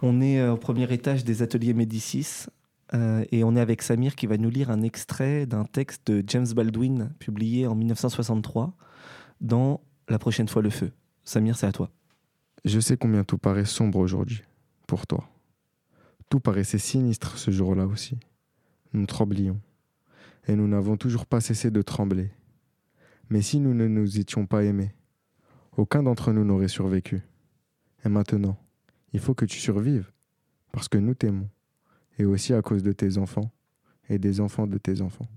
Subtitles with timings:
[0.00, 2.46] On est euh, au premier étage des ateliers Médicis
[2.94, 6.22] euh, et on est avec Samir qui va nous lire un extrait d'un texte de
[6.26, 8.74] James Baldwin publié en 1963
[9.40, 10.92] dans La prochaine fois le feu.
[11.24, 11.90] Samir, c'est à toi.
[12.64, 14.42] Je sais combien tout paraît sombre aujourd'hui,
[14.86, 15.28] pour toi.
[16.30, 18.18] Tout paraissait sinistre ce jour-là aussi.
[18.92, 19.60] Nous tremblions.
[20.46, 22.30] Et nous n'avons toujours pas cessé de trembler.
[23.30, 24.94] Mais si nous ne nous étions pas aimés,
[25.76, 27.20] aucun d'entre nous n'aurait survécu.
[28.04, 28.56] Et maintenant,
[29.12, 30.10] il faut que tu survives,
[30.72, 31.48] parce que nous t'aimons,
[32.18, 33.50] et aussi à cause de tes enfants,
[34.08, 35.28] et des enfants de tes enfants.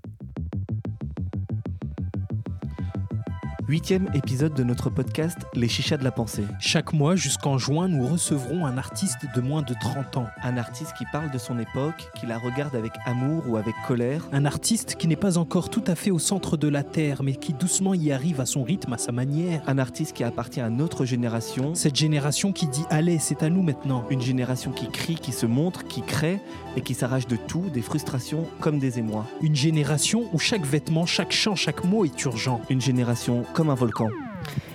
[3.68, 6.42] Huitième épisode de notre podcast Les Chichas de la Pensée.
[6.58, 10.26] Chaque mois jusqu'en juin, nous recevrons un artiste de moins de 30 ans.
[10.42, 14.26] Un artiste qui parle de son époque, qui la regarde avec amour ou avec colère.
[14.32, 17.36] Un artiste qui n'est pas encore tout à fait au centre de la Terre, mais
[17.36, 19.62] qui doucement y arrive à son rythme, à sa manière.
[19.68, 21.76] Un artiste qui appartient à notre génération.
[21.76, 24.04] Cette génération qui dit Allez, c'est à nous maintenant.
[24.10, 26.40] Une génération qui crie, qui se montre, qui crée
[26.76, 29.26] et qui s'arrache de tout, des frustrations comme des émois.
[29.40, 32.60] Une génération où chaque vêtement, chaque chant, chaque mot est urgent.
[32.68, 34.08] Une génération comme un volcan.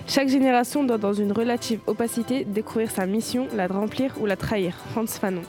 [0.06, 4.74] Chaque génération doit, dans une relative opacité, découvrir sa mission, la remplir ou la trahir.
[4.92, 5.42] Franz Fanon.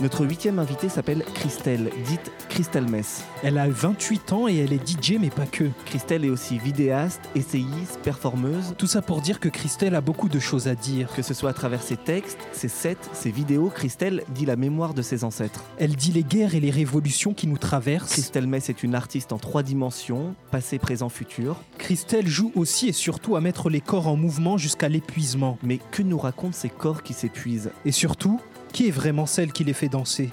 [0.00, 3.22] Notre huitième invitée s'appelle Christelle, dite Christelle Mess.
[3.42, 5.64] Elle a 28 ans et elle est DJ, mais pas que.
[5.84, 8.74] Christelle est aussi vidéaste, essayiste, performeuse.
[8.78, 11.12] Tout ça pour dire que Christelle a beaucoup de choses à dire.
[11.14, 14.94] Que ce soit à travers ses textes, ses sets, ses vidéos, Christelle dit la mémoire
[14.94, 15.64] de ses ancêtres.
[15.78, 18.12] Elle dit les guerres et les révolutions qui nous traversent.
[18.12, 21.56] Christelle Mess est une artiste en trois dimensions, passé, présent, futur.
[21.76, 25.58] Christelle joue aussi et surtout à mettre les corps en mouvement jusqu'à l'épuisement.
[25.62, 27.70] Mais que nous racontent ces corps qui s'épuisent?
[27.84, 28.40] Et surtout,
[28.72, 30.30] qui est vraiment celle qui les fait danser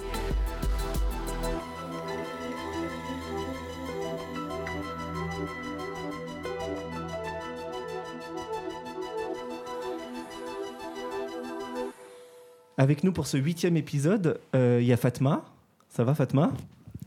[12.77, 15.43] Avec nous pour ce huitième épisode, il y a Fatma.
[15.89, 16.51] Ça va Fatma?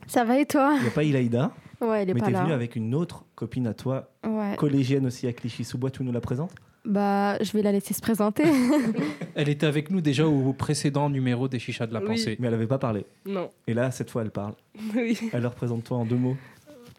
[0.07, 0.75] Ça va et toi?
[0.77, 1.53] Il n'y a pas Ilaïda?
[1.81, 2.43] Ouais, elle est Mais pas t'es là.
[2.43, 4.55] venue avec une autre copine à toi, Ouais.
[4.57, 6.53] collégienne aussi à Clichy-sous-Bois, tu nous la présentes?
[6.85, 8.45] Bah, je vais la laisser se présenter.
[9.35, 12.07] Elle était avec nous déjà au précédent numéro des Chichas de la Oui.
[12.07, 12.37] Pensée.
[12.39, 13.05] Mais elle n'avait pas parlé.
[13.27, 13.51] Non.
[13.67, 14.55] Et là, cette fois, elle parle.
[14.97, 15.19] Oui.
[15.33, 16.37] Alors, présente-toi en deux mots.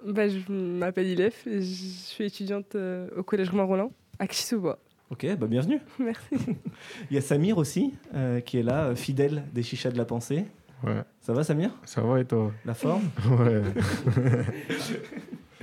[0.05, 4.79] Bah, je m'appelle Ilef et je suis étudiante euh, au collège Romain Roland à Clichy-sous-Bois.
[5.11, 5.79] Ok, bah bienvenue.
[5.99, 6.35] Merci.
[7.09, 10.05] Il y a Samir aussi, euh, qui est là, euh, fidèle des chichas de la
[10.05, 10.45] pensée.
[10.83, 11.71] Ouais, Ça va, Samir?
[11.85, 12.51] Ça va et toi?
[12.65, 13.03] La forme?
[13.29, 13.61] Ouais.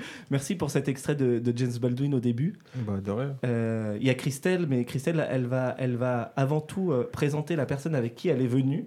[0.30, 2.54] Merci pour cet extrait de, de James Baldwin au début.
[2.76, 3.34] bah, de rien.
[3.44, 7.56] Euh, Il y a Christelle, mais Christelle, elle va, elle va avant tout euh, présenter
[7.56, 8.84] la personne avec qui elle est venue,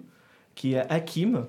[0.55, 1.45] qui est Hakim,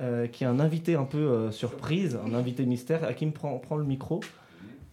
[0.00, 3.04] euh, qui est un invité un peu euh, surprise, un invité mystère.
[3.04, 4.20] Hakim, prend, prend le micro.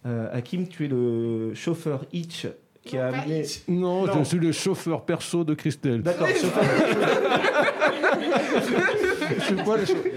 [0.06, 2.46] Euh, Hakim, tu es le chauffeur Hitch
[2.84, 3.42] qui a amené...
[3.68, 4.12] Non, Non.
[4.18, 6.02] je suis le chauffeur perso de Christelle.
[6.02, 6.64] D'accord, chauffeur.
[9.38, 10.12] Je suis pas le chauffeur.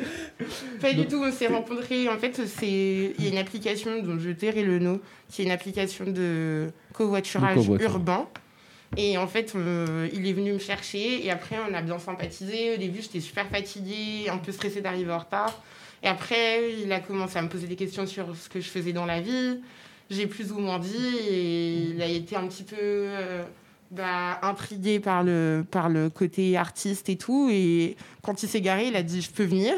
[0.80, 2.10] Pas du tout, on s'est rencontrés.
[2.10, 5.46] En fait, c'est il y a une application dont je tairai le nom, qui est
[5.46, 8.28] une application de covoiturage urbain.
[8.98, 12.76] Et en fait, euh, il est venu me chercher et après, on a bien sympathisé.
[12.76, 15.62] Au début, j'étais super fatiguée, un peu stressée d'arriver en retard.
[16.04, 18.92] Et après, il a commencé à me poser des questions sur ce que je faisais
[18.92, 19.62] dans la vie.
[20.10, 23.44] J'ai plus ou moins dit et il a été un petit peu euh,
[23.92, 27.50] bah, intrigué par le, par le côté artiste et tout.
[27.50, 29.74] Et quand il s'est garé, il a dit Je peux venir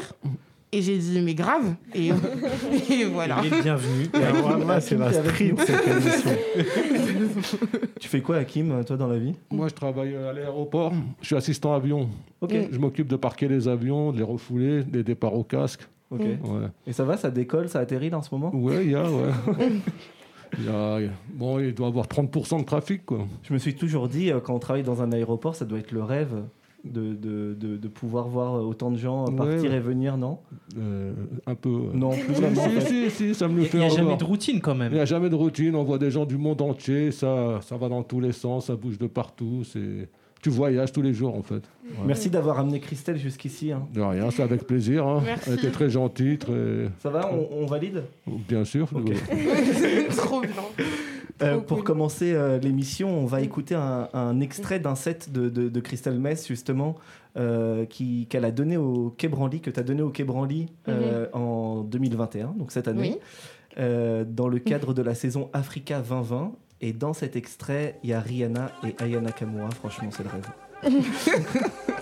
[0.76, 2.08] Et j'ai dit Mais grave Et,
[2.90, 3.40] et voilà.
[3.44, 6.30] Et alors là, c'est la street, cette émission.
[8.00, 9.34] tu fais quoi, Hakim, toi, dans la vie?
[9.50, 10.92] Moi, je travaille à l'aéroport.
[11.20, 12.08] Je suis assistant avion.
[12.40, 15.82] Ok, Je m'occupe de parquer les avions, de les refouler, des départs au casque.
[16.10, 16.20] ok.
[16.20, 16.36] Ouais,
[16.86, 18.50] Et ça va, ça décolle, ça atterrit là en ce moment?
[18.54, 19.30] Ouais, il y a, ouais.
[20.58, 20.98] Il y a-
[21.32, 23.26] bon, il doit y avoir 30% de trafic, quoi.
[23.42, 25.90] Je me suis toujours dit, euh, quand on travaille dans un aéroport, ça doit être
[25.90, 26.30] le rêve
[26.84, 29.76] de, de, de, de pouvoir voir euh, autant de gens euh, Ouais, partir ouais.
[29.76, 30.38] et venir, non?
[30.78, 31.12] Euh,
[31.46, 31.68] un peu.
[31.70, 31.94] ouais.
[31.94, 32.62] Non, plus vraiment.
[32.62, 33.10] en Si, fait.
[33.10, 34.92] si, si, ça me le Il fait n'y a jamais de routine quand Il même.
[34.92, 37.88] n'y a jamais de routine, on voit des gens du monde entier, ça, ça va
[37.88, 39.62] dans tous les sens, ça bouge de partout.
[39.64, 40.08] C'est...
[40.42, 41.62] Tu voyages tous les jours en fait.
[42.04, 43.72] Merci d'avoir amené Christelle jusqu'ici.
[43.72, 43.86] hein.
[43.94, 45.06] De rien, c'est avec plaisir.
[45.06, 45.22] hein.
[45.24, 45.48] Merci.
[45.50, 46.90] Elle était très gentille, très...
[46.98, 48.02] Ça va, on, on valide?
[48.46, 48.86] Bien sûr.
[48.94, 49.10] Ok.
[50.16, 50.50] Trop bien.
[51.42, 51.84] Euh, Pour cool.
[51.84, 56.18] commencer euh, l'émission, on va écouter un, un extrait d'un set de, de, de Christelle
[56.18, 56.94] Mess, justement,
[57.36, 61.26] euh, qu'elle a donné au Quai Branly, que tu as donné au Quai Branly euh,
[61.32, 63.18] en 2021, donc cette année,
[63.76, 63.84] Oui.
[64.28, 66.52] dans le cadre de la saison Africa 2020.
[66.80, 69.70] Et dans cet extrait, il y a Rihanna et Ayana Kamura.
[69.70, 70.50] Franchement, c'est le rêve.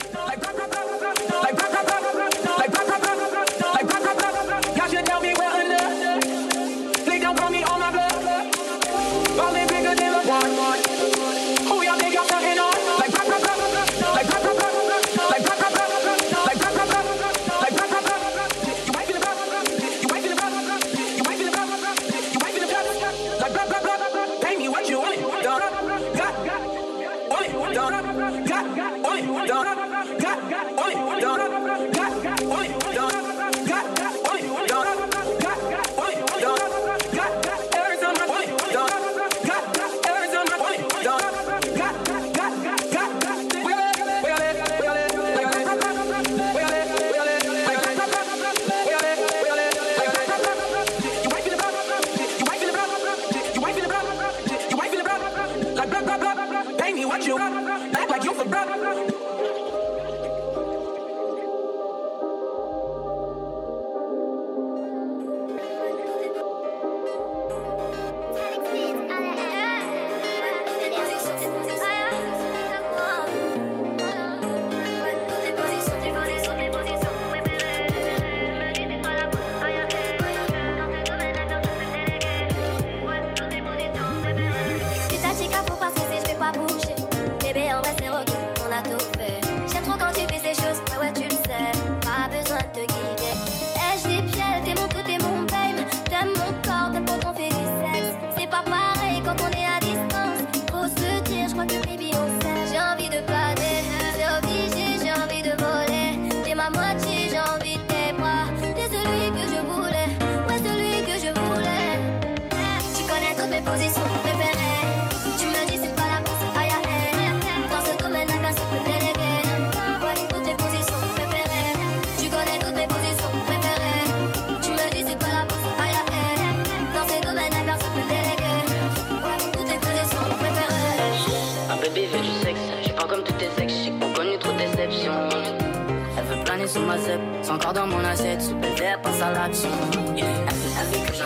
[137.52, 139.68] encore dans mon assiette, bébé, elle passe à l'action.
[140.16, 140.26] Yeah.
[140.46, 141.20] Que la veut que je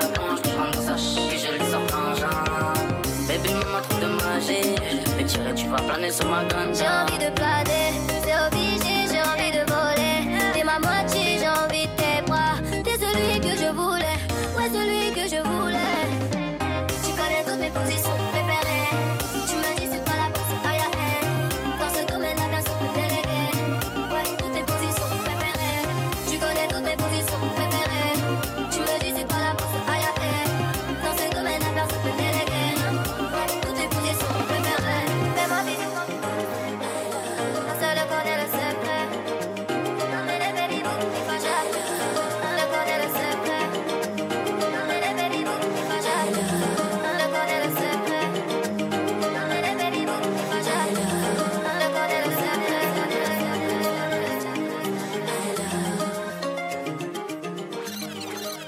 [0.00, 1.80] la plonge, que je rentre dans sa chier, je lui sors.
[3.28, 4.74] Bébé, moment trop de magie,
[5.04, 7.04] je vais tirer, tu vas planer sur ma J'ai ganja.
[7.04, 7.73] envie de planer,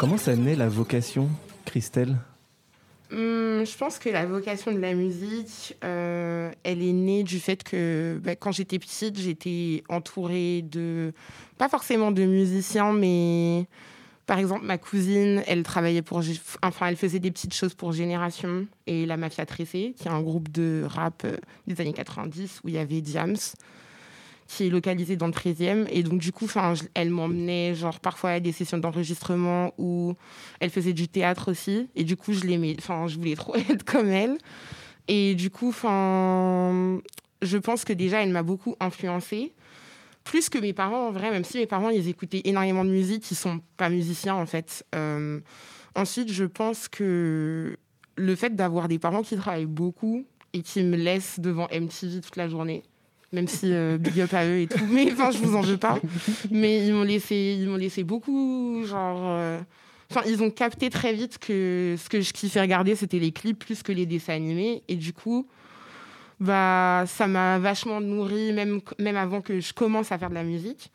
[0.06, 1.28] Comment ça naît la vocation,
[1.64, 2.16] Christelle?
[3.10, 7.64] Hum, je pense que la vocation de la musique, euh, elle est née du fait
[7.64, 11.12] que bah, quand j'étais petite, j'étais entourée de,
[11.58, 13.66] pas forcément de musiciens, mais
[14.26, 16.22] par exemple ma cousine, elle travaillait pour,
[16.62, 20.22] enfin elle faisait des petites choses pour Génération et la Mafia Tressée, qui est un
[20.22, 21.36] groupe de rap euh,
[21.66, 23.34] des années 90 où il y avait Diams
[24.46, 25.86] qui est localisé dans le 13e.
[25.90, 26.46] Et donc, du coup,
[26.94, 30.14] elle m'emmenait, genre, parfois à des sessions d'enregistrement où
[30.60, 31.88] elle faisait du théâtre aussi.
[31.94, 32.76] Et du coup, je l'aimais.
[32.78, 34.38] Enfin, je voulais trop être comme elle.
[35.08, 39.52] Et du coup, je pense que déjà, elle m'a beaucoup influencée.
[40.24, 43.30] Plus que mes parents, en vrai, même si mes parents, ils écoutaient énormément de musique,
[43.30, 44.84] ils sont pas musiciens, en fait.
[44.94, 45.40] Euh,
[45.94, 47.76] ensuite, je pense que
[48.16, 52.36] le fait d'avoir des parents qui travaillent beaucoup et qui me laissent devant MTV toute
[52.36, 52.82] la journée,
[53.32, 55.76] même si euh, big up à eux et tout, mais enfin, je vous en veux
[55.76, 55.98] pas.
[56.50, 59.20] Mais ils m'ont laissé, ils m'ont laissé beaucoup, genre.
[59.22, 59.60] euh,
[60.26, 63.82] ils ont capté très vite que ce que je kiffais regarder, c'était les clips plus
[63.82, 64.82] que les dessins animés.
[64.88, 65.48] Et du coup,
[66.38, 70.44] bah, ça m'a vachement nourri, même, même avant que je commence à faire de la
[70.44, 70.92] musique.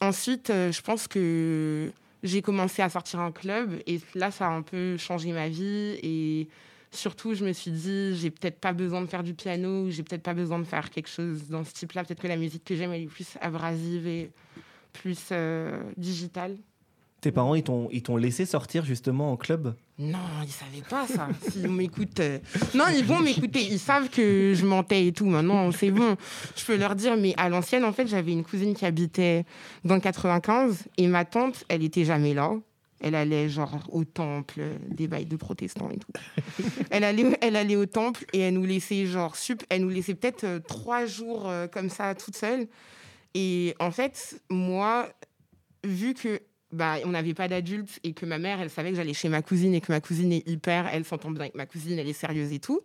[0.00, 1.90] Ensuite, euh, je pense que
[2.22, 5.98] j'ai commencé à sortir en club et là, ça a un peu changé ma vie.
[6.02, 6.48] Et
[6.94, 10.22] surtout, je me suis dit, j'ai peut-être pas besoin de faire du piano, j'ai peut-être
[10.22, 12.04] pas besoin de faire quelque chose dans ce type-là.
[12.04, 14.30] Peut-être que la musique que j'aime, elle est plus abrasive et
[14.92, 16.56] plus euh, digitale.
[17.20, 19.74] Tes parents, ils t'ont ils t'ont laissé sortir justement en club?
[19.98, 21.28] Non, ils savaient pas ça.
[21.50, 22.20] S'ils m'écoutent.
[22.20, 22.38] euh,
[22.74, 23.62] Non, ils vont m'écouter.
[23.62, 25.24] Ils savent que je mentais et tout.
[25.24, 26.16] Maintenant, c'est bon.
[26.54, 27.16] Je peux leur dire.
[27.16, 29.46] Mais à l'ancienne, en fait, j'avais une cousine qui habitait
[29.84, 32.50] dans le 95 et ma tante, elle était jamais là.
[33.04, 36.10] Elle allait genre au temple, euh, des bails de protestants et tout.
[36.90, 39.36] elle, allait, elle allait au temple et elle nous laissait genre
[39.68, 42.66] elle nous laissait peut-être euh, trois jours euh, comme ça toute seule.
[43.34, 45.10] Et en fait, moi,
[45.84, 46.40] vu que
[46.72, 49.42] bah, on n'avait pas d'adultes et que ma mère, elle savait que j'allais chez ma
[49.42, 52.14] cousine et que ma cousine est hyper, elle s'entend bien avec ma cousine, elle est
[52.14, 52.80] sérieuse et tout.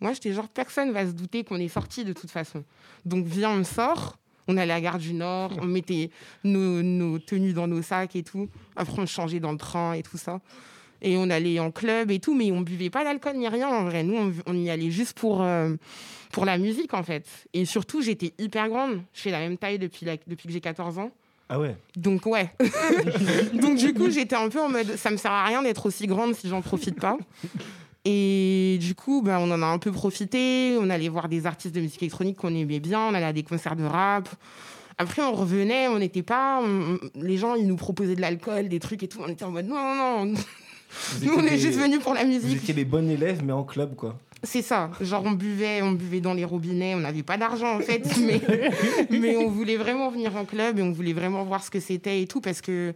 [0.00, 2.64] Moi, j'étais genre, personne va se douter qu'on est sorti de toute façon.
[3.04, 4.18] Donc, viens, on sort.
[4.48, 6.10] On allait à la gare du Nord, on mettait
[6.42, 8.48] nos, nos tenues dans nos sacs et tout.
[8.76, 10.40] Après, on changeait dans le train et tout ça.
[11.02, 13.84] Et on allait en club et tout, mais on buvait pas d'alcool ni rien en
[13.84, 14.02] vrai.
[14.02, 15.74] Nous, on, on y allait juste pour, euh,
[16.32, 17.24] pour la musique en fait.
[17.54, 19.00] Et surtout, j'étais hyper grande.
[19.14, 21.12] Je fais la même taille depuis, la- depuis que j'ai 14 ans.
[21.50, 22.50] Ah ouais Donc ouais.
[23.54, 26.06] Donc du coup, j'étais un peu en mode, ça me sert à rien d'être aussi
[26.06, 27.16] grande si j'en profite pas.
[28.04, 30.76] Et du coup, ben, on en a un peu profité.
[30.80, 33.00] On allait voir des artistes de musique électronique qu'on aimait bien.
[33.00, 34.28] On allait à des concerts de rap.
[34.96, 36.60] Après, on revenait, on n'était pas.
[36.62, 39.18] on- les gens, ils nous proposaient de l'alcool, des trucs et tout.
[39.22, 40.34] On était en mode non, non, non.
[41.20, 42.56] Vous Nous, on est des- juste venus pour la Vous musique.
[42.62, 44.18] étiez des bons élèves, mais en club, quoi.
[44.42, 44.90] C'est ça.
[45.00, 46.94] Genre, on buvait, on buvait dans les robinets.
[46.94, 48.02] On n'avait pas d'argent, en fait.
[48.20, 48.40] Mais,
[49.10, 52.22] mais on voulait vraiment venir en club et on voulait vraiment voir ce que c'était
[52.22, 52.94] et tout parce que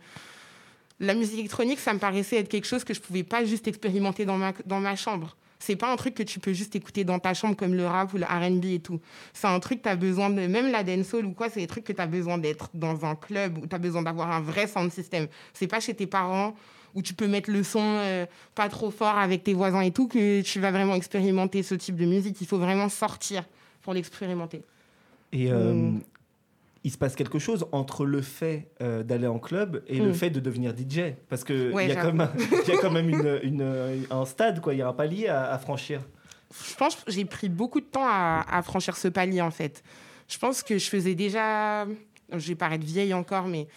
[1.03, 4.25] la musique électronique, ça me paraissait être quelque chose que je pouvais pas juste expérimenter
[4.25, 5.37] dans ma, dans ma chambre.
[5.59, 8.13] C'est pas un truc que tu peux juste écouter dans ta chambre comme le rap
[8.15, 9.01] ou le R&B et tout.
[9.33, 11.67] C'est un truc que tu as besoin de même la dancehall ou quoi, c'est des
[11.67, 14.41] trucs que tu as besoin d'être dans un club où tu as besoin d'avoir un
[14.41, 15.27] vrai sound system.
[15.53, 16.55] C'est pas chez tes parents
[16.95, 20.07] où tu peux mettre le son euh, pas trop fort avec tes voisins et tout
[20.09, 22.41] que tu vas vraiment expérimenter ce type de musique.
[22.41, 23.45] Il faut vraiment sortir
[23.83, 24.63] pour l'expérimenter.
[25.33, 26.01] Et euh, Mm.
[26.85, 30.15] Il se passe quelque chose entre le fait euh, d'aller en club et le Mm.
[30.15, 31.15] fait de devenir DJ.
[31.29, 32.29] Parce qu'il Ouais, y, a quand même-
[32.67, 34.75] il y a quand même une, une- un stade, quoi.
[34.75, 36.01] Il y a un palier à, à franchir.
[36.53, 39.83] je pense que j'ai pris beaucoup de temps à, à franchir ce palier en fait.
[40.29, 41.87] Je pense que je faisais déjà,
[42.33, 43.69] je vais paraître vieille encore, mais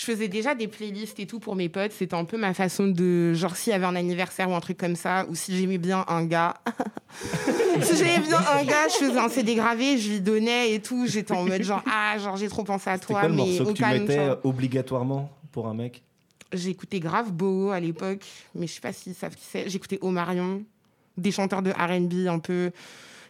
[0.00, 1.92] je faisais déjà des playlists et tout pour mes potes.
[1.92, 4.78] C'était un peu ma façon de, genre s'il y avait un anniversaire ou un truc
[4.78, 6.54] comme ça, ou si j'aimais bien un gars,
[7.82, 11.06] si j'aimais bien un gars, je faisais un CD gravé, je lui donnais et tout.
[11.06, 13.72] J'étais en mode genre ah genre j'ai trop pensé à toi, quoi le mais que
[13.72, 14.02] tu calme.
[14.04, 16.02] mettais euh, obligatoirement pour un mec?
[16.50, 19.68] J'écoutais grave Boho à l'époque, mais je sais pas s'ils savent qui c'est.
[19.68, 20.62] J'écoutais Omarion,
[21.18, 22.70] des chanteurs de R&B un peu.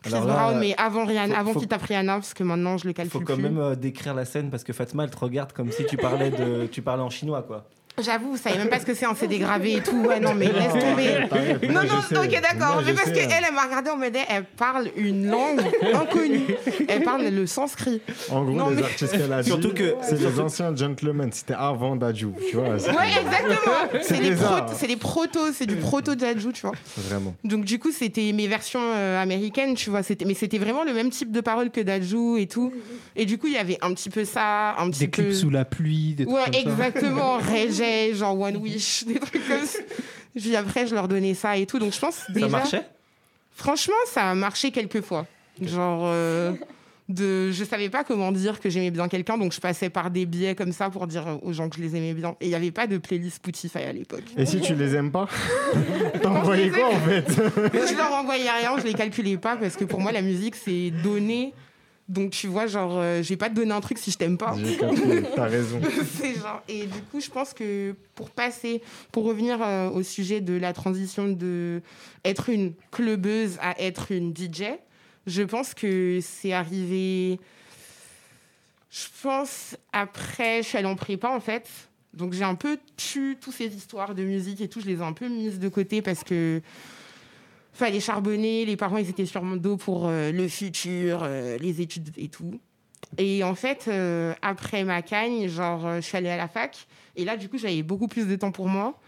[0.03, 2.85] Chris là, Brown, mais avant Rihanna, faut- avant qu'il tape Rihanna, parce que maintenant je
[2.85, 3.43] le Il calcule faut quand plus.
[3.43, 6.31] même euh, décrire la scène parce que Fatma, elle te regarde comme si tu parlais,
[6.31, 7.67] de, tu parlais en chinois, quoi.
[8.03, 9.97] J'avoue, vous savez même pas ce que c'est un CD gravé et tout.
[10.05, 11.69] Ouais, non, mais laisse tomber.
[11.69, 12.83] Non, non, ok, d'accord.
[12.85, 15.61] Mais parce qu'elle, elle m'a regardé en mode, elle parle une langue
[15.95, 16.55] inconnue.
[16.89, 18.01] Elle parle le sanskrit.
[18.31, 21.31] En gros, Non, les mais- artistes qu'elle a dit, Surtout que- c'est les anciens gentlemen.
[21.33, 22.71] C'était avant Dajou, tu vois.
[22.71, 23.77] Ouais, exactement.
[24.03, 26.73] C'est proto- c'est protos, c'est du proto Jaju, tu vois.
[26.97, 27.35] Vraiment.
[27.45, 30.03] Donc du coup, c'était mes versions euh, américaines, tu vois.
[30.03, 32.73] C'était, mais c'était vraiment le même type de paroles que Dajou et tout.
[33.17, 35.23] Et du coup, il y avait un petit peu ça, un petit Des peu.
[35.23, 36.91] clips sous la pluie, des trucs Ouais, comme ça.
[38.15, 39.79] Genre One Wish, des trucs comme ça.
[40.37, 41.79] Puis après, je leur donnais ça et tout.
[41.79, 42.47] Donc je pense déjà.
[42.47, 42.87] Ça marchait?
[43.53, 45.27] Franchement, ça a marché quelques fois.
[45.61, 46.03] Genre.
[46.05, 46.53] euh,
[47.11, 50.27] de, je savais pas comment dire que j'aimais bien quelqu'un, donc je passais par des
[50.27, 52.37] biais comme ça pour dire aux gens que je les aimais bien.
[52.41, 54.23] Et il n'y avait pas de playlist Spotify à l'époque.
[54.37, 55.27] Et si tu les aimes pas,
[56.25, 57.25] envoyé quoi en fait?
[57.29, 60.91] Je leur envoyais rien, je les calculais pas parce que pour moi la musique c'est
[61.03, 61.53] donner.
[62.11, 64.37] Donc tu vois, genre, euh, je vais pas te donner un truc si je t'aime
[64.37, 64.57] pas.
[65.37, 65.81] T'as raison.
[66.19, 70.41] C'est genre- et du coup, je pense que pour passer, pour revenir euh, au sujet
[70.41, 71.81] de la transition de
[72.25, 74.65] être une clubeuse à être une DJ,
[75.29, 77.39] je pense que c'est arrivé.
[78.91, 81.69] Je pense après, je suis allée en prépa en fait.
[82.13, 85.03] Donc j'ai un peu tué toutes ces histoires de musique et tout, je les ai
[85.03, 86.61] un peu mises de côté parce que
[87.73, 91.81] fallait charbonner, les parents ils étaient sur mon dos pour euh, le futur, euh, les
[91.81, 92.61] études et tout.
[93.19, 96.87] Et en fait, euh, après ma cagne, genre, je suis allée à la fac.
[97.17, 98.99] Et là, du coup, j'avais beaucoup plus de temps pour moi.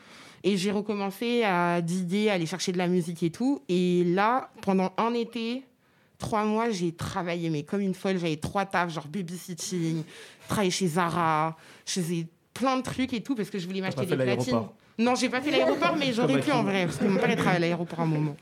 [0.44, 3.62] Et j'ai recommencé à diguer, à aller chercher de la musique et tout.
[3.68, 5.62] Et là, pendant un été,
[6.18, 8.18] trois mois, j'ai travaillé, mais comme une folle.
[8.18, 10.02] J'avais trois tafs, genre babysitting,
[10.48, 11.56] travailler chez Zara.
[11.86, 14.62] Je faisais plein de trucs et tout parce que je voulais m'acheter des platines.
[14.98, 17.36] Non, j'ai pas fait l'aéroport, mais j'aurais pu en vrai, parce que mon père il
[17.36, 18.36] travaille à l'aéroport à un moment.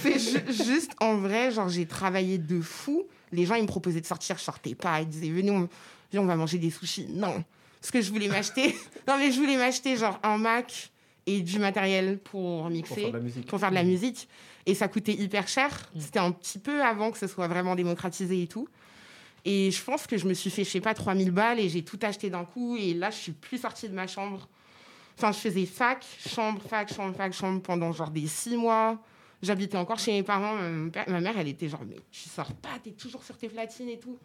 [0.00, 3.04] C'est ju- juste en vrai, genre j'ai travaillé de fou.
[3.32, 5.00] Les gens ils me proposaient de sortir, je sortais pas.
[5.00, 7.06] Ils disaient venez, on va manger des sushis.
[7.10, 7.42] Non,
[7.80, 8.74] parce que je voulais m'acheter.
[9.08, 10.90] non mais je voulais m'acheter genre un Mac
[11.26, 13.46] et du matériel pour mixer, Pour faire de la musique.
[13.46, 14.28] pour faire de la musique.
[14.64, 15.70] Et ça coûtait hyper cher.
[15.98, 18.68] C'était un petit peu avant que ce soit vraiment démocratisé et tout.
[19.44, 21.82] Et je pense que je me suis fait, je sais pas, 3000 balles et j'ai
[21.82, 22.76] tout acheté d'un coup.
[22.76, 24.48] Et là, je suis plus sortie de ma chambre.
[25.18, 28.98] Enfin, je faisais fac, chambre, fac, chambre, fac, chambre pendant genre des six mois.
[29.42, 30.56] J'habitais encore chez mes parents.
[31.06, 33.98] Ma mère, elle était genre, mais tu sors pas, t'es toujours sur tes platines et
[33.98, 34.18] tout.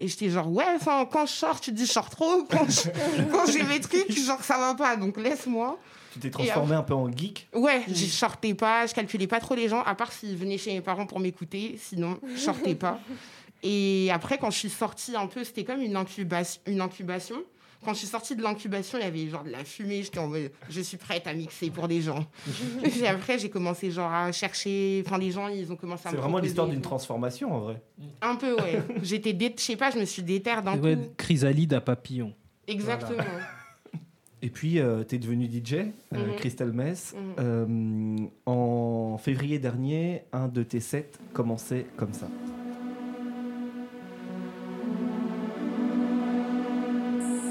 [0.00, 2.44] Et j'étais genre, ouais, enfin, quand je sors, tu dis, je sors trop.
[2.48, 2.88] Quand je-
[3.32, 4.96] quand j'ai mes trucs, genre, ça va pas.
[4.96, 5.76] Donc laisse-moi.
[6.12, 9.54] Tu t'es transformé un peu en geek Ouais, je sortais pas, je calculais pas trop
[9.56, 12.98] les gens, à part s'ils venaient chez mes parents pour m'écouter, sinon je sortais pas.
[13.64, 17.36] Et après, quand je suis sortie un peu, c'était comme une, incubation, une incubation.
[17.84, 20.02] Quand je suis sortie de l'incubation, il y avait genre de la fumée.
[20.02, 22.26] J'étais en mode, je suis prête à mixer pour des gens.
[22.84, 25.02] Et puis après, j'ai commencé genre à chercher.
[25.06, 27.60] Enfin, les gens, ils ont commencé à C'est me vraiment proposer l'histoire d'une transformation en
[27.60, 27.82] vrai.
[28.20, 28.82] Un peu, ouais.
[29.02, 31.02] J'étais, dé- je sais pas, je me suis déterre d'un Ouais, coup.
[31.16, 32.34] chrysalide à papillon.
[32.66, 33.22] Exactement.
[34.42, 36.36] Et puis, tu es devenu DJ, euh, Mhm.
[36.36, 37.14] Christelle Mess.
[37.16, 37.34] Mhm.
[37.40, 42.28] Euh, en février dernier, un de tes sets commençait comme ça.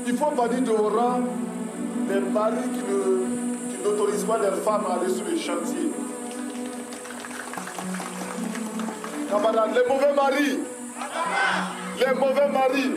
[0.09, 1.19] Il faut bannir de rang
[2.07, 5.91] les maris qui n'autorisent pas leurs femmes à aller sur les chantiers.
[9.29, 10.59] Camarades, les mauvais maris,
[11.99, 12.93] les mauvais maris,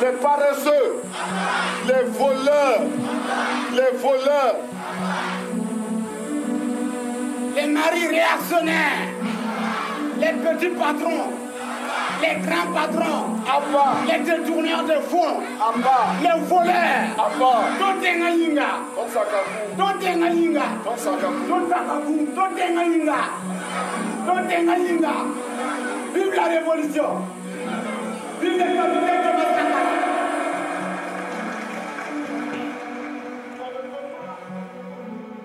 [0.00, 1.02] les paresseux,
[1.86, 2.80] les voleurs,
[3.72, 4.56] les voleurs,
[7.56, 9.08] Les maris réactionnaires,
[10.20, 11.32] les petits patrons,
[12.22, 13.36] les grands patrons,
[14.06, 15.40] les détourneurs de fonds,
[16.22, 16.96] les voleurs,
[17.78, 18.68] Don't tenga yinga.
[19.76, 20.62] Don't tenga yinga.
[20.84, 22.34] Don't takabu.
[22.34, 23.18] Don't tenga yinga.
[24.26, 25.12] Don't tenga yinga.
[26.14, 27.10] Vive la révolution.
[28.40, 29.86] Vive Thomas Sankara.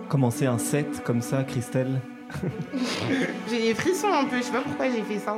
[0.10, 2.02] Commencer un set comme ça, Christelle
[3.50, 5.38] J'ai des frissons un peu, je sais pas pourquoi j'ai fait ça.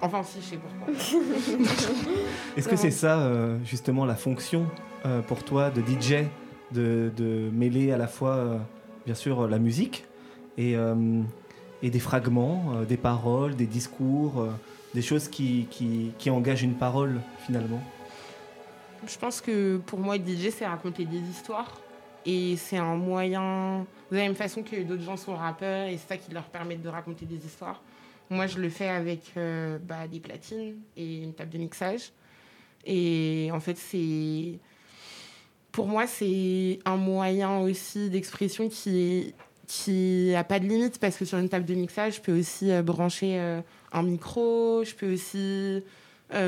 [0.00, 0.94] Enfin, si, je sais pourquoi.
[2.56, 4.66] Est-ce que c'est ça, euh, justement, la fonction
[5.04, 6.26] euh, pour toi de DJ,
[6.72, 8.58] de, de mêler à la fois, euh,
[9.06, 10.04] bien sûr, la musique
[10.58, 10.74] et,
[11.82, 14.46] et des fragments, des paroles, des discours,
[14.94, 17.82] des choses qui, qui, qui engagent une parole, finalement?
[19.06, 21.78] Je pense que pour moi, DJ, c'est raconter des histoires.
[22.24, 26.08] Et c'est un moyen, de la même façon que d'autres gens sont rappeurs, et c'est
[26.08, 27.80] ça qui leur permet de raconter des histoires.
[28.30, 32.12] Moi, je le fais avec euh, bah, des platines et une table de mixage.
[32.84, 34.58] Et en fait, c'est.
[35.70, 39.34] Pour moi, c'est un moyen aussi d'expression qui
[39.66, 42.70] qui a pas de limite parce que sur une table de mixage, je peux aussi
[42.70, 43.60] euh, brancher euh,
[43.92, 45.82] un micro, je peux aussi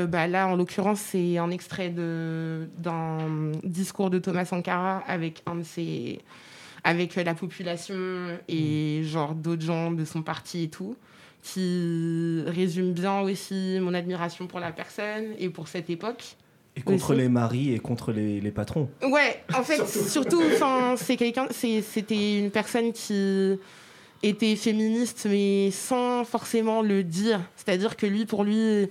[0.09, 5.41] bah là, en l'occurrence, c'est un extrait d'un discours de Thomas Sankara avec
[6.83, 7.95] avec la population
[8.49, 10.97] et genre d'autres gens de son parti et tout,
[11.41, 16.35] qui résume bien aussi mon admiration pour la personne et pour cette époque.
[16.75, 17.21] Et contre Aussi.
[17.21, 18.89] les maris et contre les, les patrons.
[19.01, 23.57] Ouais, en fait, surtout, enfin, c'est quelqu'un, c'est- c'était une personne qui
[24.21, 27.41] était féministe, mais sans forcément le dire.
[27.55, 28.87] C'est-à-dire que lui, pour lui,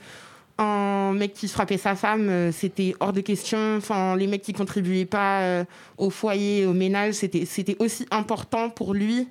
[0.59, 3.77] un mec qui frappait sa femme, euh, c'était hors de question.
[3.77, 5.65] Enfin, les mecs qui contribuaient pas euh,
[5.99, 9.29] au foyer, au ménage, c'était, c'était aussi important pour lui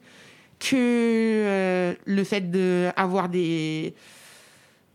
[0.59, 3.93] que euh, le fait d'avoir des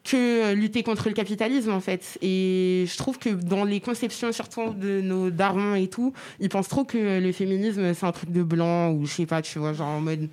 [0.04, 2.18] que euh, lutter contre le capitalisme en fait.
[2.22, 6.68] Et je trouve que dans les conceptions surtout de nos darons et tout, ils pensent
[6.68, 9.72] trop que le féminisme c'est un truc de blanc ou je sais pas, tu vois,
[9.72, 10.28] genre en mode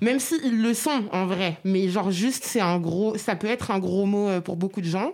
[0.00, 3.70] même si le sont en vrai, mais genre juste c'est un gros ça peut être
[3.70, 5.12] un gros mot euh, pour beaucoup de gens.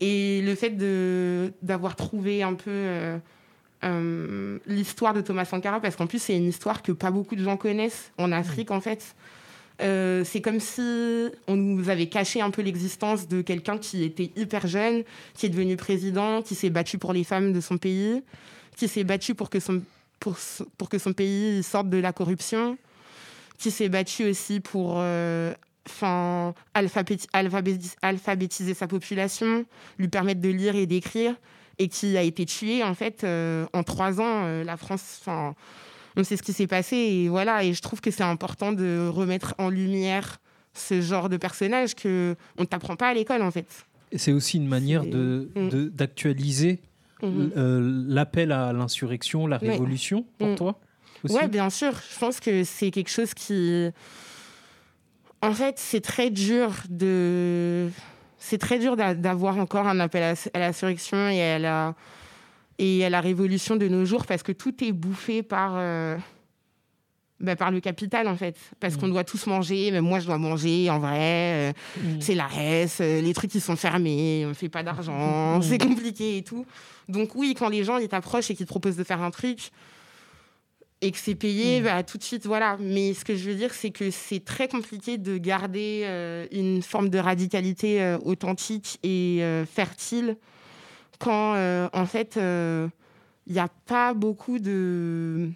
[0.00, 3.18] Et le fait de d'avoir trouvé un peu
[3.84, 7.44] euh, l'histoire de Thomas Sankara parce qu'en plus c'est une histoire que pas beaucoup de
[7.44, 9.14] gens connaissent en Afrique en fait.
[9.82, 14.30] Euh, c'est comme si on nous avait caché un peu l'existence de quelqu'un qui était
[14.36, 15.02] hyper jeune,
[15.34, 18.22] qui est devenu président, qui s'est battu pour les femmes de son pays,
[18.76, 19.82] qui s'est battu pour que son,
[20.20, 22.78] pour, que son pays sorte de la corruption,
[23.58, 25.52] qui s'est battu aussi pour euh,
[26.74, 27.26] alphabéti-
[28.02, 29.64] alphabétiser sa population,
[29.98, 31.34] lui permettre de lire et d'écrire,
[31.78, 34.44] et qui a été tué en fait euh, en trois ans.
[34.44, 35.22] euh, la France,
[36.16, 37.64] on sait ce qui s'est passé et voilà.
[37.64, 40.38] Et je trouve que c'est important de remettre en lumière
[40.74, 43.66] ce genre de personnage que on t'apprend pas à l'école en fait.
[44.16, 46.80] C'est aussi une manière de- de- d'actualiser
[47.22, 47.50] Mhm.
[47.56, 49.70] euh, l'appel à l'insurrection, la Ouais.
[49.70, 50.54] révolution, pour Mm.
[50.56, 50.80] toi
[51.30, 51.92] Ouais, bien sûr.
[52.12, 53.88] Je pense que c'est quelque chose qui.
[55.40, 57.88] En fait, c'est très dur de.
[58.46, 61.94] C'est très dur d'a- d'avoir encore un appel à, à l'insurrection et à la
[62.78, 65.72] et à la révolution de nos jours parce que tout est bouffé par.
[65.76, 66.16] euh,
[67.40, 68.56] bah, par le capital en fait.
[68.80, 71.72] Parce qu'on doit tous manger même moi je dois manger en vrai euh,
[72.20, 76.38] c'est la reste euh, les trucs qui sont fermés on fait pas d'argent c'est compliqué
[76.38, 76.64] et tout.
[77.08, 79.70] Donc oui quand les gens ils t'approchent et qu'ils te proposent de faire un truc
[81.06, 82.76] et que c'est payé, bah, tout de suite, voilà.
[82.80, 86.82] Mais ce que je veux dire, c'est que c'est très compliqué de garder euh, une
[86.82, 90.36] forme de radicalité euh, authentique et euh, fertile
[91.18, 91.54] quand,
[91.92, 95.48] en fait, il n'y a pas beaucoup de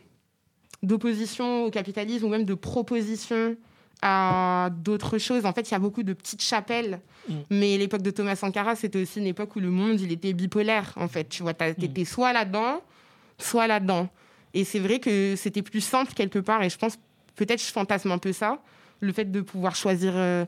[0.83, 3.57] d'opposition au capitalisme ou même de proposition
[4.01, 5.45] à d'autres choses.
[5.45, 7.01] En fait, il y a beaucoup de petites chapelles.
[7.51, 10.93] Mais l'époque de Thomas Sankara, c'était aussi une époque où le monde, il était bipolaire,
[10.97, 11.29] en fait.
[11.29, 12.81] Tu vois, t'as- t'étais soit là-dedans,
[13.39, 14.09] soit là-dedans.
[14.55, 16.99] Et c'est vrai que c'était plus simple quelque part, et je pense,
[17.37, 18.63] peut-être je fantasme un peu ça,
[19.01, 20.45] le fait de pouvoir choisir euh,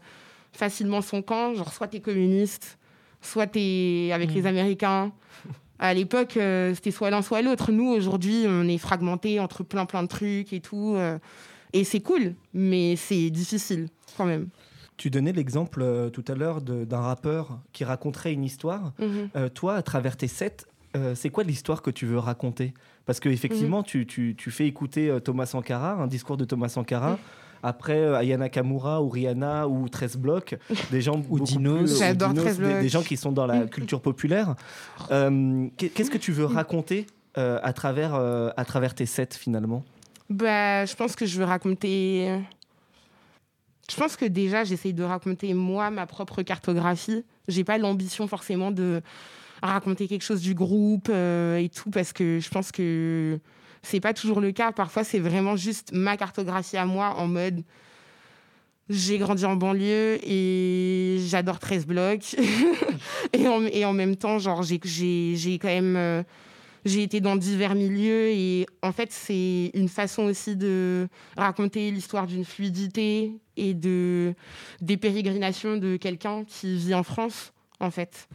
[0.52, 2.78] facilement son camp, genre soit t'es communiste,
[3.20, 5.12] soit t'es avec les Américains.
[5.78, 7.72] À l'époque, euh, c'était soit l'un, soit l'autre.
[7.72, 10.94] Nous, aujourd'hui, on est fragmentés entre plein, plein de trucs et tout.
[10.96, 11.18] euh,
[11.72, 14.48] et c'est cool, mais c'est difficile quand même.
[14.96, 18.92] Tu donnais l'exemple euh, tout à l'heure d'un rappeur qui raconterait une histoire.
[18.98, 19.30] Mhm.
[19.36, 22.74] Euh, toi, à travers tes sets, euh, c'est quoi l'histoire que tu veux raconter?
[23.06, 23.84] Parce qu'effectivement, Mhm.
[23.84, 27.18] tu, tu- tu fais écouter euh, Thomas Sankara, un discours de Thomas Sankara.
[27.62, 30.56] Après, euh, Ayana Kamura ou Rihanna ou 13 blocs,
[30.90, 31.98] des gens ou Dinos.
[31.98, 34.54] J'adore 13 des, gens qui sont dans la culture populaire.
[35.10, 37.06] Euh, qu'est- Qu'est-ce que tu veux raconter
[37.38, 39.84] euh, à, travers, euh, à travers tes sets finalement?
[40.30, 42.38] Bah, je pense que je veux raconter.
[43.90, 47.24] Je pense que déjà, j'essaye de raconter moi ma propre cartographie.
[47.48, 49.02] J'ai pas l'ambition forcément de
[49.62, 53.38] raconter quelque chose du groupe euh, et tout parce que je pense que
[53.82, 54.72] c'est pas toujours le cas.
[54.72, 57.62] Parfois, c'est vraiment juste ma cartographie à moi en mode.
[58.88, 62.34] J'ai grandi en banlieue et j'adore 13 blocs.
[63.32, 65.96] et, en, même temps, genre, j'ai- j'ai j'ai quand même.
[65.96, 66.22] euh,
[66.84, 72.26] j'ai été dans divers milieux et en fait, c'est une façon aussi de raconter l'histoire
[72.26, 74.34] d'une fluidité et de,
[74.80, 78.28] des pérégrinations de quelqu'un qui vit en France, en fait.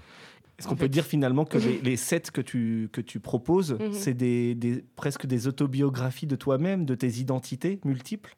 [0.57, 3.91] Est-ce qu'on peut dire finalement que les, les sets que tu, que tu proposes, Mhm.
[3.93, 8.35] c'est des, des- presque des autobiographies de toi-même, de tes identités multiples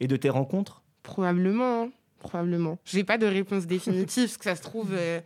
[0.00, 0.82] et de tes rencontres?
[1.02, 1.88] Probablement, hein,
[2.20, 2.78] probablement.
[2.84, 5.20] J'ai pas de réponse définitive, parce que ça se trouve, euh,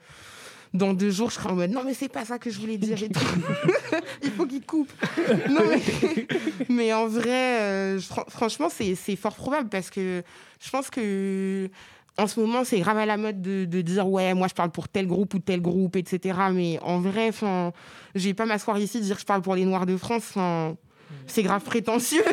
[0.72, 2.79] dans deux jours, je serai en mode non, mais c'est pas ça que je voulais
[2.79, 3.20] dire et tout.
[4.22, 4.90] Il faut qu'il coupe.
[5.50, 6.26] Non, mais,
[6.70, 10.22] mais en vrai, euh, fran- franchement, c'est c'est fort probable parce que
[10.62, 11.68] je pense que.
[12.18, 14.70] En ce moment, c'est grave à la mode de, de dire ouais, moi je parle
[14.70, 16.38] pour tel groupe ou tel groupe, etc.
[16.53, 19.64] Mais en vrai, je vais pas m'asseoir ici et dire que je parle pour les
[19.64, 20.35] Noirs de France.
[21.27, 22.25] c'est grave prétentieux.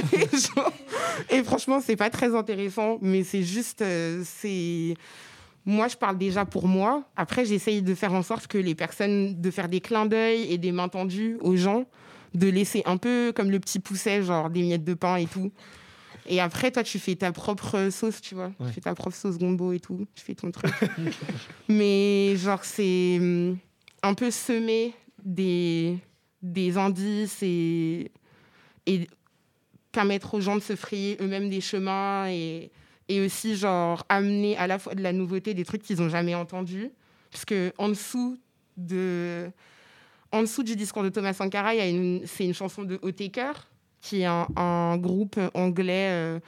[1.29, 4.95] et franchement, c'est pas très intéressant, mais c'est juste, euh, c'est.
[5.65, 7.03] Moi, je parle déjà pour moi.
[7.17, 10.57] Après, j'essaye de faire en sorte que les personnes, de faire des clins d'œil et
[10.57, 11.85] des mains tendues aux gens,
[12.33, 15.51] de laisser un peu comme le petit pousset, genre des miettes de pain et tout.
[16.27, 18.51] Et après, toi, tu fais ta propre sauce, tu vois.
[18.59, 18.67] Ouais.
[18.67, 20.05] Tu fais ta propre sauce gombo et tout.
[20.15, 20.73] Tu fais ton truc.
[21.69, 23.57] Mais genre, c'est hum,
[24.03, 25.97] un peu semer des,
[26.41, 28.11] des indices et,
[28.85, 29.07] et
[29.91, 32.71] permettre aux gens de se frayer eux-mêmes des chemins et,
[33.09, 36.35] et aussi genre amener à la fois de la nouveauté, des trucs qu'ils n'ont jamais
[36.35, 36.91] entendus.
[37.31, 38.37] Parce que en dessous
[38.75, 39.49] de...
[40.33, 42.99] En dessous du discours de Thomas Sankara, il y a une, c'est une chanson de
[43.01, 43.53] Otaker,
[44.07, 46.39] qui est un, un groupe anglais euh,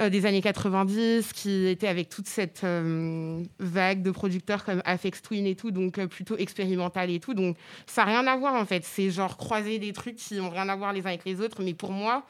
[0.00, 5.22] euh, des années 90, qui était avec toute cette euh, vague de producteurs comme Afex
[5.22, 7.34] Twin et tout, donc euh, plutôt expérimental et tout.
[7.34, 8.84] Donc ça n'a rien à voir en fait.
[8.84, 11.62] C'est genre croiser des trucs qui n'ont rien à voir les uns avec les autres,
[11.62, 12.24] mais pour moi,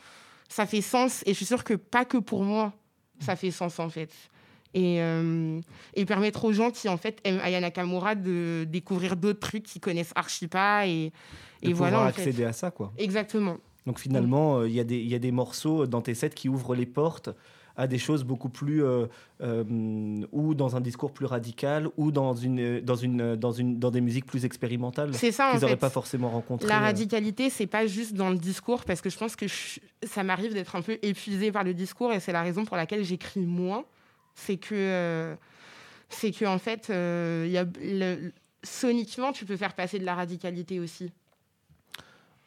[0.48, 1.22] ça fait sens.
[1.27, 2.72] Et je suis sûre que pas que pour moi,
[3.20, 4.11] ça fait sens en fait.
[4.74, 5.61] Et, euh,
[5.94, 9.81] et permettre aux gens qui en fait aiment Aya Nakamura de découvrir d'autres trucs qu'ils
[9.81, 11.11] connaissent archi pas et,
[11.62, 12.20] de et voilà pouvoir en fait.
[12.22, 12.92] accéder à ça quoi.
[12.98, 13.57] Exactement.
[13.88, 16.31] Donc finalement, euh, il y, a des- il y a des morceaux dans tes sets
[16.31, 17.31] qui ouvrent les portes
[17.77, 19.07] à des choses beaucoup plus euh,
[19.40, 19.64] euh,
[20.33, 24.01] ou dans un discours plus radical ou dans une dans une dans une dans des
[24.01, 26.68] musiques plus expérimentales C'est ça, qu'ils n'auraient pas forcément rencontrées.
[26.68, 30.22] La radicalité, c'est pas juste dans le discours, parce que je pense que je- ça
[30.24, 33.40] m'arrive d'être un peu épuisée par le discours, et c'est la raison pour laquelle j'écris
[33.46, 33.85] moins.
[34.35, 35.35] C'est que, euh,
[36.09, 38.33] c'est que en fait, il y a le-
[38.64, 41.12] soniquement, tu peux faire passer de la radicalité aussi.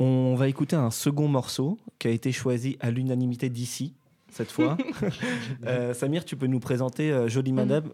[0.03, 3.93] On va écouter un second morceau qui a été choisi à l'unanimité d'ici
[4.31, 4.75] cette fois.
[5.67, 7.91] Euh, Samir, tu peux nous présenter euh, Jolie Madame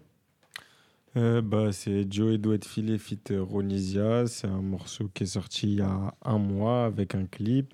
[1.17, 4.25] Euh, bah, c'est Joey Doit Filet fit Ronisia.
[4.25, 7.73] C'est un morceau qui est sorti il y a un mois avec un clip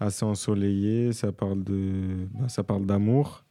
[0.00, 1.14] assez ensoleillé.
[1.14, 3.41] Ça parle de, bah, ça parle d'amour,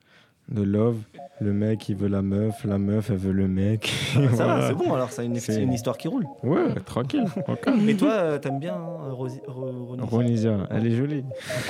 [0.52, 0.98] de love.
[1.40, 2.64] Le mec, il veut la meuf.
[2.66, 3.92] La meuf, elle veut le mec.
[4.36, 6.26] Ça va, c'est bon alors, c'est une, histoire qui roule.
[6.44, 7.26] Ouais, tranquille.
[7.48, 7.70] ok.
[7.82, 11.24] Mais toi, euh, t'aimes bien hein, Rosi- Ro- Ronisia Ronisia, elle est jolie.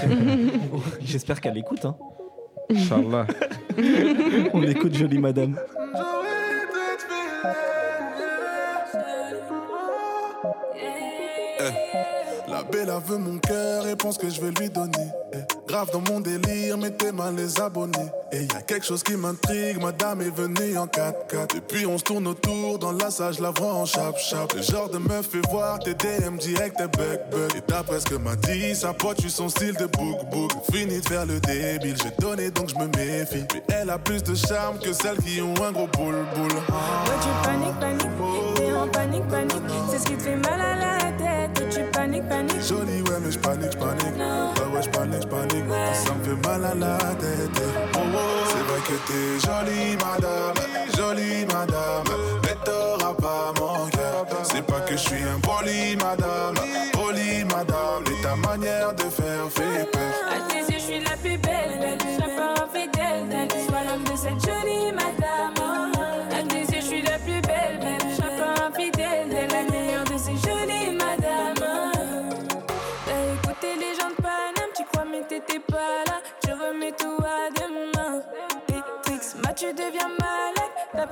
[1.02, 1.86] J'espère qu'elle écoute.
[1.86, 1.96] Hein.
[2.70, 3.28] Inch'Allah.
[4.54, 5.56] On écoute Jolie Madame.
[12.71, 15.07] La belle elle veut mon cœur et pense que je vais lui donner.
[15.34, 18.12] Eh, grave dans mon délire, mettez mal les abonnés.
[18.31, 21.57] Et y a quelque chose qui m'intrigue, madame est venue en 4x4.
[21.57, 24.53] Et puis on se tourne autour, dans la salle, je la vois en chap-chap.
[24.53, 27.51] Le genre de meuf fait voir tes DM direct, tes bug bug.
[27.57, 30.51] Et d'après ce que m'a dit, sa pote, tu son style de book book.
[30.71, 33.45] Fini de faire le débile, j'ai donné donc je me méfie.
[33.53, 36.53] Mais elle a plus de charme que celles qui ont un gros boule boule.
[36.53, 39.73] Ouais, tu paniques, paniques, t'es en panique, panique.
[39.89, 40.90] C'est ce qui te fait mal à la
[42.12, 42.62] panique, panique.
[42.62, 44.17] Jolie, ouais, mais je panique, panique.
[44.17, 45.65] Ouais, ouais, je panique.
[45.93, 47.62] Ça me fait mal à la tête.
[47.95, 48.17] Oh, oh.
[48.47, 50.54] C'est vrai que t'es jolie, madame.
[50.95, 52.04] Jolie, madame.
[52.43, 54.26] Mais t'auras pas mon cœur.
[54.43, 56.56] C'est pas que je suis un poli, madame.
[56.93, 58.04] Poli, madame.
[58.08, 60.32] Mais ta manière de faire fait peur.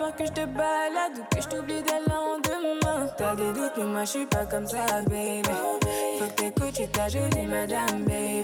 [0.09, 3.07] Peur que je te balade ou que je t'oublie dès le lendemain.
[3.17, 5.49] T'as des doutes, mais moi, je suis pas comme ça, baby.
[6.19, 8.43] Faut que t'écoutes, tu ta jolie madame, baby.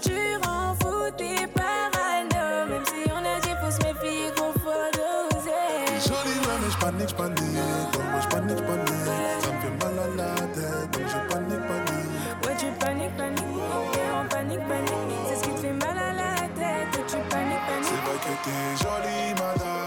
[0.00, 4.90] Tu rends fou tes parano Même si on a dit faut se méfier qu'on faut
[4.94, 7.40] doser Jolie, ouais, mais je panique, je panique.
[7.40, 9.40] Ouais, ouais, je panique, je panique.
[9.40, 10.90] Ça me fait mal à la tête.
[10.92, 12.46] Donc je panique, panique.
[12.46, 13.42] Ouais tu paniques, paniques
[13.92, 17.58] T'es en panique, panique C'est ce qui te fait mal à la tête tu paniques,
[17.82, 19.77] C'est paniques vrai que t'es jolie, madame.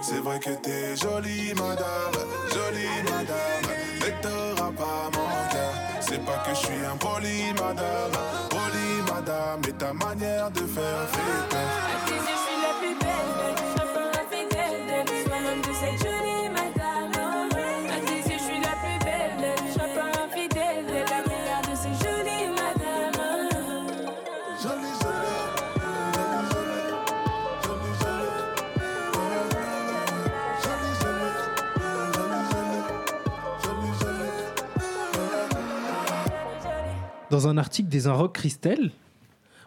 [0.00, 2.16] C'est vrai que t'es jolie, madame.
[2.52, 3.66] Jolie, madame.
[4.00, 5.74] Mais t'auras pas mon cœur.
[6.00, 8.12] C'est pas que je suis un poli, madame.
[8.50, 9.60] Poli, madame.
[9.66, 11.70] Mais ta manière de faire fait peur.
[12.06, 13.58] Je suis la plus belle,
[14.22, 15.24] infidèle, belle.
[15.26, 16.37] Sois l'homme de cette jolie
[37.30, 38.90] Dans un article des Inrocks Christelle,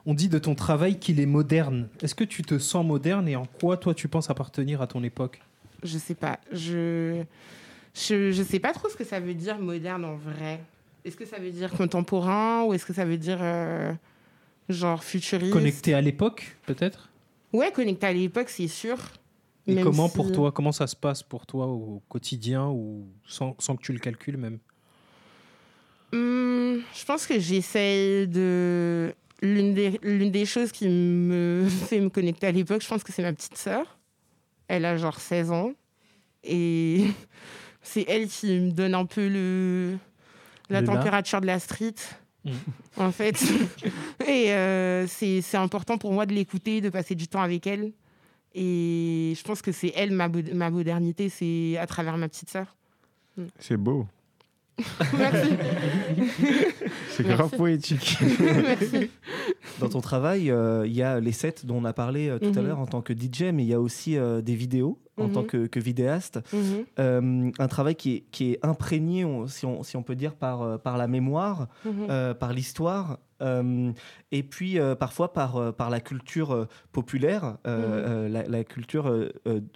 [0.06, 1.89] on dit de ton travail qu'il est moderne.
[2.02, 5.04] Est-ce que tu te sens moderne et en quoi toi tu penses appartenir à ton
[5.04, 5.41] époque?
[5.84, 6.39] Je sais pas.
[6.52, 7.24] Je...
[7.93, 10.62] je je sais pas trop ce que ça veut dire moderne en vrai.
[11.06, 13.93] Est-ce que ça veut dire contemporain ou est-ce que ça veut dire euh,
[14.69, 15.54] genre futuriste?
[15.54, 17.10] Connecté à l'époque, peut-être?
[17.54, 18.97] Ouais, connecté à l'époque, c'est sûr.
[19.67, 23.56] Et comment si- pour toi Comment ça se passe pour toi au quotidien ou sans,
[23.60, 24.58] sans que tu le calcules même?
[26.13, 29.13] Hum, je pense que j'essaye de.
[29.43, 33.12] L'une des, l'une des choses qui me fait me connecter à l'époque, je pense que
[33.12, 33.97] c'est ma petite sœur.
[34.67, 35.71] Elle a genre 16 ans.
[36.43, 37.08] Et
[37.82, 39.97] c'est elle qui me donne un peu le,
[40.69, 41.95] la température de la street.
[42.45, 42.52] Mm.
[42.97, 43.41] En fait.
[44.28, 47.93] Et euh, c'est c'est important pour moi de l'écouter, de passer du temps avec elle.
[48.54, 52.76] Et je pense que c'est elle, ma, ma modernité, c'est à travers ma petite sœur.
[53.60, 54.06] C'est beau.
[55.17, 55.50] Merci.
[57.10, 58.17] C'est grave poétique.
[58.39, 59.10] Merci.
[59.80, 62.52] Dans ton travail, euh, il y a les sets dont on a parlé euh, tout
[62.58, 62.67] à Mhm.
[62.67, 65.32] l'heure en tant que DJ, mais il y a aussi euh, des vidéos en Mhm.
[65.34, 66.39] tant que, que vidéaste.
[66.54, 66.62] Mhm.
[67.00, 70.36] Euh, un travail qui est, qui est imprégné, on- si, on, si on peut dire,
[70.36, 71.67] par, par la mémoire,
[72.39, 73.91] par l'histoire, euh,
[74.32, 77.86] et puis euh, parfois par, par la culture euh, populaire, euh, Mhm.
[78.08, 79.13] euh, la, la culture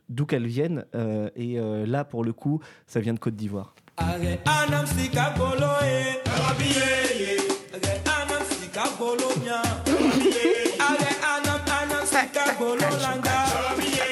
[0.09, 0.85] d'où qu'elle vienne.
[0.95, 3.75] euh, et euh, là, pour le coup, ça vient de Côte d'Ivoire.
[3.97, 6.89] Age anam sika bolo e Rabiye
[7.21, 7.33] ye
[7.75, 14.09] Age anam sika bolo nya Rabiye Age anam anam sika bolo langa Rabiye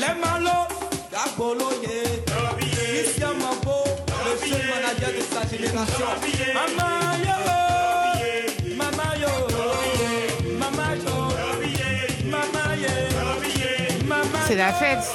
[0.00, 0.66] Le malo
[1.12, 3.76] ka bolo ye Rabiye Christian Mabo
[4.24, 6.10] Le seul manager de sa génération
[6.58, 6.88] Mama
[7.26, 7.38] yo
[8.74, 9.32] Mama yo
[10.58, 11.16] Mama yo
[12.32, 12.94] Mama ye
[14.08, 15.06] Mama C'est la fête.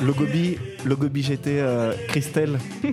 [0.00, 0.12] Voilà.
[0.12, 2.58] Logobi, Logobi GT euh, Christelle.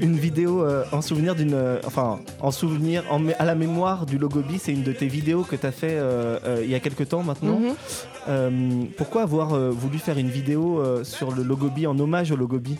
[0.00, 1.54] une vidéo euh, en souvenir d'une.
[1.54, 5.42] euh, enfin, en souvenir, en à la mémoire du Logobi, c'est une de tes vidéos
[5.42, 7.60] que tu as fait euh, il y a quelques temps maintenant.
[7.60, 8.88] Mhm.
[8.96, 12.76] Pourquoi avoir voulu faire une vidéo sur le Logobi en hommage au Logobi?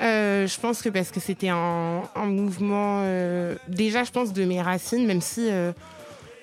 [0.00, 3.04] Je pense que parce que c'était un, un mouvement,
[3.68, 5.48] déjà, je pense, de mes racines, même si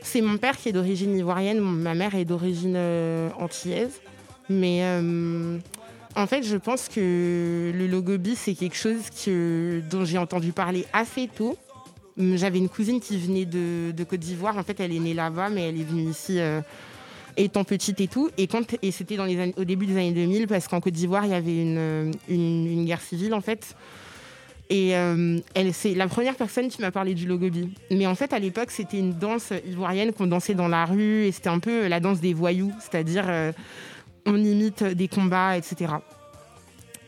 [0.02, 2.78] c'est mon père qui est d'origine ivoirienne, ma mère est d'origine
[3.38, 4.00] antillaise.
[4.50, 5.60] Mais euh,
[6.16, 10.86] en fait, je pense que le logobi, c'est quelque chose que, dont j'ai entendu parler
[10.92, 11.58] assez tôt.
[12.18, 14.58] J'avais une cousine qui venait de, de Côte d'Ivoire.
[14.58, 16.60] En fait, elle est née là-bas, mais elle est venue ici euh,
[17.38, 18.30] étant petite et tout.
[18.38, 20.94] Et, quand, et c'était dans les années- au début des années 2000, parce qu'en Côte
[20.94, 23.76] d'Ivoire, il y avait une, euh, une, guerre civile, en fait.
[24.72, 27.70] Et elle, c'est la première personne qui m'a parlé du logobi.
[27.90, 31.24] Mais en fait, à l'époque, c'était une danse ivoirienne qu'on dansait dans la rue.
[31.24, 33.26] Et c'était un peu la danse des voyous, c'est-à-dire
[34.30, 35.94] on imite des combats, etc.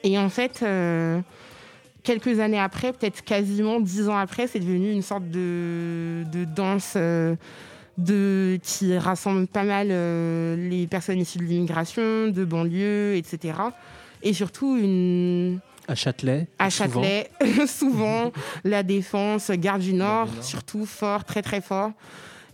[0.04, 1.20] Et en fait, euh,
[2.04, 6.94] quelques années après, peut-être quasiment dix ans après, c'est devenu une sorte de, de danse
[6.96, 7.36] euh,
[7.98, 13.54] de, qui rassemble pas mal euh, les personnes issues de l'immigration, de banlieue, etc.
[14.24, 16.48] Et surtout une, À Châtelet.
[16.58, 17.04] à souvent.
[17.04, 17.32] Châtelet,
[17.68, 18.32] souvent,
[18.64, 21.92] la Défense, Gare du Nord, surtout fort, très très fort.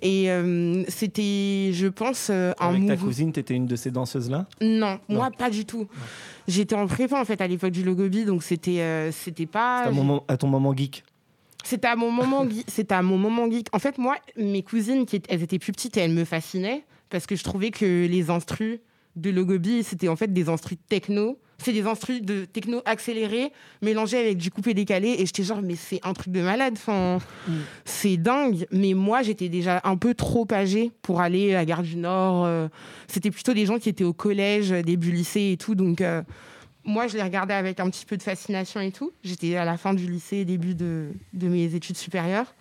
[0.01, 4.45] Et euh, c'était, je pense, euh, un Avec ta cousine, t'étais une de ces danseuses-là?
[4.61, 5.87] Non, moi pas du tout.
[6.47, 9.79] J'étais en prépa en fait à l'époque du Logobi, donc c'était euh, c'était pas.
[9.85, 11.03] C'était à, mon moment- à ton moment geek.
[11.63, 12.65] C'était à mon moment geek.
[12.67, 13.67] C'était à mon moment geek.
[13.73, 16.83] En fait, moi, mes cousines, qui étaient- elles étaient plus petites et elles me fascinaient
[17.09, 18.79] parce que je trouvais que les instrus
[19.15, 21.39] de Logobi, c'était en fait des instrus techno.
[21.59, 25.15] C'est des instrus de techno accélérés mélangés avec du coupé décalé.
[25.17, 26.73] Et j'étais genre, mais c'est un truc de malade.
[26.77, 27.17] Enfin,
[27.83, 28.67] c'est dingue.
[28.71, 32.45] Mais moi, j'étais déjà un peu trop âgée pour aller à Gare du Nord.
[32.45, 32.67] euh,
[33.07, 35.73] C'était plutôt des gens qui étaient au collège, début lycée et tout.
[35.73, 36.21] Donc, euh,
[36.83, 39.11] moi, je les regardais avec un petit peu de fascination et tout.
[39.23, 42.53] J'étais à la fin du lycée, début de, de mes études supérieures.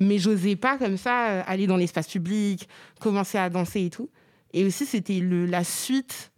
[0.00, 2.68] Mais j'osais pas, comme ça, euh, aller dans l'espace public,
[3.00, 4.08] commencer à danser et tout.
[4.54, 6.31] Et aussi, c'était la suite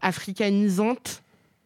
[0.00, 1.22] africanisante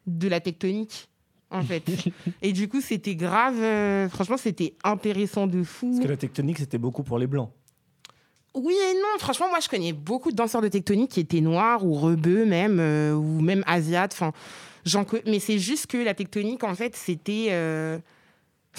[0.07, 1.07] de la tectonique,
[1.51, 1.83] en fait.
[2.41, 3.59] et du coup, c'était grave.
[3.59, 5.91] euh, franchement, c'était intéressant de fou.
[5.91, 7.49] Parce que la tectonique, c'était beaucoup pour les blancs.
[8.55, 9.19] Oui et non.
[9.19, 12.79] Franchement, moi, je connais beaucoup de danseurs de tectonique qui étaient noirs ou rebeux même,
[12.79, 14.13] euh, ou même asiates.
[14.13, 14.31] Enfin,
[15.25, 17.47] mais c'est juste que la tectonique, en fait, c'était...
[17.51, 17.99] euh,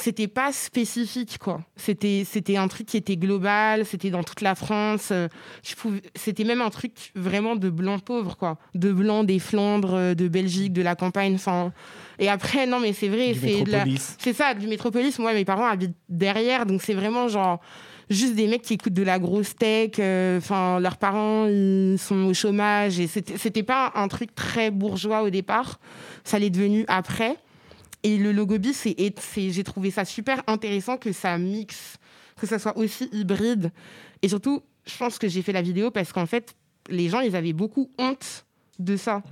[0.01, 1.61] c'était pas spécifique, quoi.
[1.77, 5.09] C'était, c'était un truc qui était global, c'était dans toute la France.
[5.13, 5.29] euh,
[5.63, 8.59] je pouvais- c'était même un truc vraiment de blanc pauvre, quoi.
[8.75, 11.35] De blanc des Flandres, euh, de Belgique, de la campagne.
[11.35, 11.73] Enfin,
[12.19, 13.85] et après, non, mais c'est vrai, Du c'est de la-
[14.19, 15.19] c'est ça, du métropolis.
[15.19, 17.61] Moi, mes parents habitent derrière, donc c'est vraiment genre
[18.09, 19.93] juste des mecs qui écoutent de la grosse tech.
[20.01, 24.71] euh, Enfin, leurs parents ils sont au chômage et c'était c'était pas un truc très
[24.73, 25.79] bourgeois au départ.
[26.25, 27.37] Ça l'est devenu après.
[28.03, 31.97] Et le logobi, c'est c'est- j'ai trouvé ça super intéressant que ça mixe,
[32.41, 33.71] que ça soit aussi hybride.
[34.23, 36.55] Et surtout, je pense que j'ai fait la vidéo parce qu'en fait,
[36.89, 38.47] les gens, ils avaient beaucoup honte
[38.79, 39.23] de ça.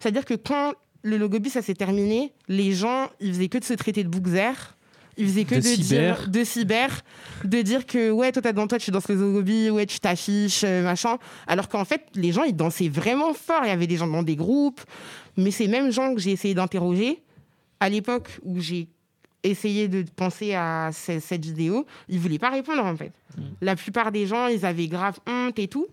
[0.00, 3.74] C'est-à-dire que quand le logobi, ça s'est terminé, les gens, ils faisaient que de se
[3.74, 4.52] traiter de bookzer.
[5.18, 6.16] Ils faisaient que De de, cyber.
[6.18, 7.00] dire de cyber,
[7.44, 10.62] de dire que ouais, toi t'as dans toi tu danses le logobi, ouais tu t'affiches,
[10.64, 11.16] euh, machin.
[11.46, 13.60] Alors qu'en fait, les gens ils dansaient vraiment fort.
[13.62, 14.82] Il y avait des gens dans des groupes,
[15.38, 17.22] mais ces mêmes gens que j'ai essayé d'interroger
[17.80, 18.88] à l'époque où j'ai
[19.42, 23.12] essayé de penser à ce- cette vidéo, ils voulaient pas répondre en fait.
[23.60, 25.86] La plupart des gens, ils avaient grave honte et tout.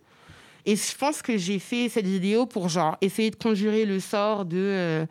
[0.66, 4.46] Et je pense que j'ai fait cette vidéo pour genre essayer de conjurer le sort
[4.46, 5.06] de euh,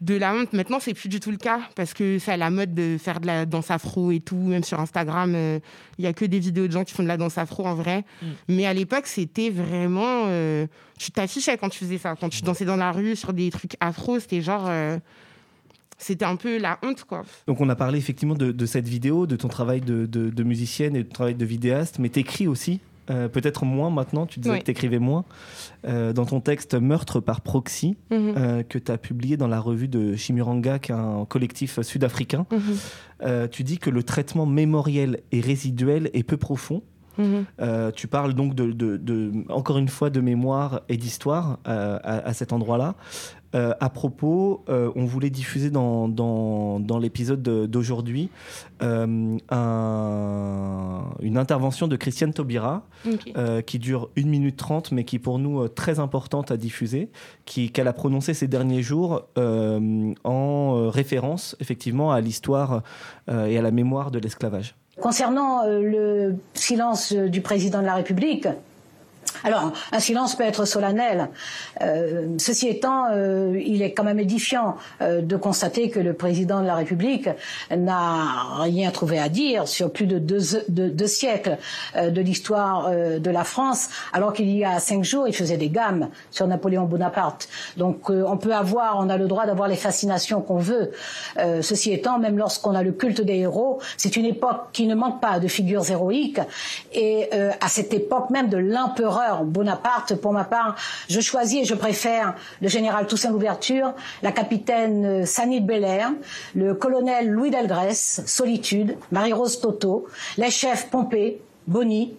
[0.00, 0.52] de la honte.
[0.52, 3.18] Maintenant, c'est plus du tout le cas parce que c'est à la mode de faire
[3.18, 4.36] de la danse afro et tout.
[4.36, 5.58] Même sur Instagram, euh,
[5.98, 7.74] il y a que des vidéos de gens qui font de la danse afro en
[7.74, 8.04] vrai.
[8.46, 10.26] Mais à l'époque, c'était vraiment.
[10.28, 10.68] euh,
[11.00, 12.14] tu t'affichais quand tu faisais ça.
[12.14, 14.66] Quand tu dansais dans la rue sur des trucs afro, c'était genre.
[15.98, 17.22] C'était un peu la honte, quoi.
[17.46, 20.42] Donc on a parlé effectivement de, de cette vidéo, de ton travail de, de- de
[20.44, 22.80] musicienne et de ton travail de vidéaste, mais t'écris aussi,
[23.10, 25.24] euh, peut-être moins maintenant, tu disais que t'écrivais moins,
[25.86, 28.34] euh, dans ton texte Meurtre par proxy, Mhm.
[28.36, 32.46] euh, que tu as publié dans la revue de Chimuranga, qui est un collectif sud-africain.
[32.52, 33.48] Mhm.
[33.50, 36.82] Tu dis que le traitement mémoriel et résiduel est peu profond.
[37.18, 37.44] Mhm.
[37.60, 41.98] Euh, tu parles donc de, de- de- encore une fois de mémoire et d'histoire euh,
[42.02, 42.94] à, à cet endroit-là.
[43.54, 48.28] Euh, à propos, on voulait diffuser dans, dans, dans l'épisode de- d'aujourd'hui
[49.58, 52.82] un- une intervention de Christiane Taubira
[53.66, 57.10] qui dure 1 minute 30 mais qui est pour nous très importante à diffuser,
[57.46, 59.26] qu'elle a prononcée ces derniers jours
[60.24, 62.82] en référence effectivement à l'histoire
[63.30, 64.74] et à la mémoire de l'esclavage.
[65.00, 68.48] Concernant euh, le silence euh, du président de la République,
[69.44, 71.28] alors un silence peut être solennel.
[71.80, 76.60] Euh, ceci étant, euh, il est quand même édifiant euh, de constater que le président
[76.60, 77.28] de la République
[77.70, 81.58] n'a rien trouvé à dire sur plus de deux, de- deux siècles
[81.96, 86.08] de l'histoire de la France, alors qu'il y a cinq jours, il faisait des gammes
[86.30, 87.48] sur Napoléon Bonaparte.
[87.76, 90.92] Donc on peut avoir, on a le droit d'avoir les fascinations qu'on veut.
[91.62, 95.20] Ceci étant, même lorsqu'on a le culte des héros, c'est une époque qui ne manque
[95.20, 96.40] pas de figures héroïques.
[96.92, 100.76] Et à cette époque même de l'empereur Bonaparte, pour ma part,
[101.08, 106.10] je choisis et je préfère le général Toussaint Louverture, la capitaine euh, Sani de Belair,
[106.54, 110.06] le colonel Louis Delgrès, Solitude, Marie-Rose Toto,
[110.36, 112.14] les chefs Pompée, Bonny,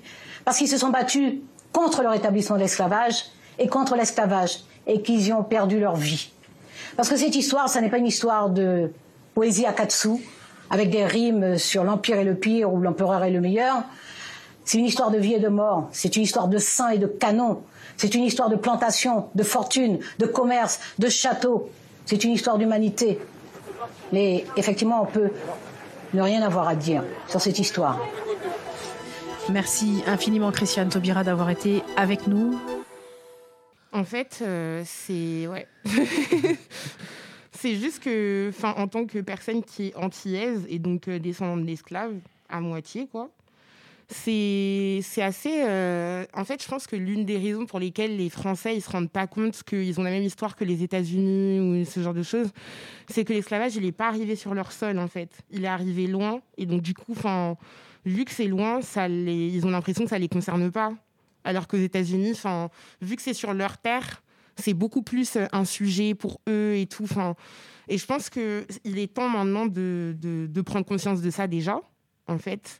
[0.45, 1.35] parce qu'ils se sont battus
[1.71, 3.25] contre le rétablissement de l'esclavage
[3.57, 6.31] et contre l'esclavage et qu'ils y ont perdu leur vie.
[6.95, 8.91] Parce que cette histoire, ça n'est pas une histoire de
[9.33, 10.21] poésie à quatre sous,
[10.69, 13.83] avec des rimes sur l'Empire et le pire ou l'empereur est le meilleur.
[14.69, 15.89] C'est une histoire de vie et de mort.
[15.91, 17.63] C'est une histoire de sang et de canon.
[17.97, 21.71] C'est une histoire de plantation, de fortune, de commerce, de château.
[22.05, 23.17] C'est une histoire d'humanité.
[24.13, 25.31] Mais effectivement, on peut
[26.13, 27.99] ne rien avoir à dire sur cette histoire.
[29.49, 32.59] Merci infiniment, Christiane Taubira, d'avoir été avec nous.
[33.91, 35.47] En fait, euh, c'est.
[35.47, 35.67] Ouais.
[37.53, 41.65] c'est juste que, enfin, en tant que personne qui est antillaise et donc euh, descendante
[41.65, 42.13] d'esclaves,
[42.49, 43.31] à moitié, quoi,
[44.09, 45.63] c'est assez.
[45.63, 48.89] euh, En fait, je pense que l'une des raisons pour lesquelles les Français ils se
[48.89, 52.23] rendent pas compte qu'ils ont la même histoire que les États-Unis ou ce genre de
[52.23, 52.49] choses,
[53.07, 55.29] c'est que l'esclavage il n'est pas arrivé sur leur sol en fait.
[55.51, 57.55] Il est arrivé loin et donc du coup, enfin,
[58.05, 59.47] vu que c'est loin, ça les...
[59.47, 60.91] ils ont l'impression que ça les concerne pas.
[61.43, 62.33] Alors qu'aux États-Unis,
[63.01, 64.21] vu que c'est sur leur terre,
[64.57, 67.03] c'est beaucoup plus un sujet pour eux et tout.
[67.03, 67.35] Enfin,
[67.87, 71.79] et je pense que il est temps maintenant de, de prendre conscience de ça déjà,
[72.29, 72.79] en fait,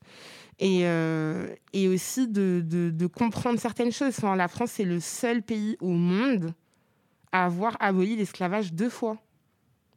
[0.60, 4.20] et, euh, et aussi de, de, comprendre certaines choses.
[4.22, 6.54] La France, c'est le seul pays au monde
[7.32, 9.18] à avoir aboli l'esclavage deux fois.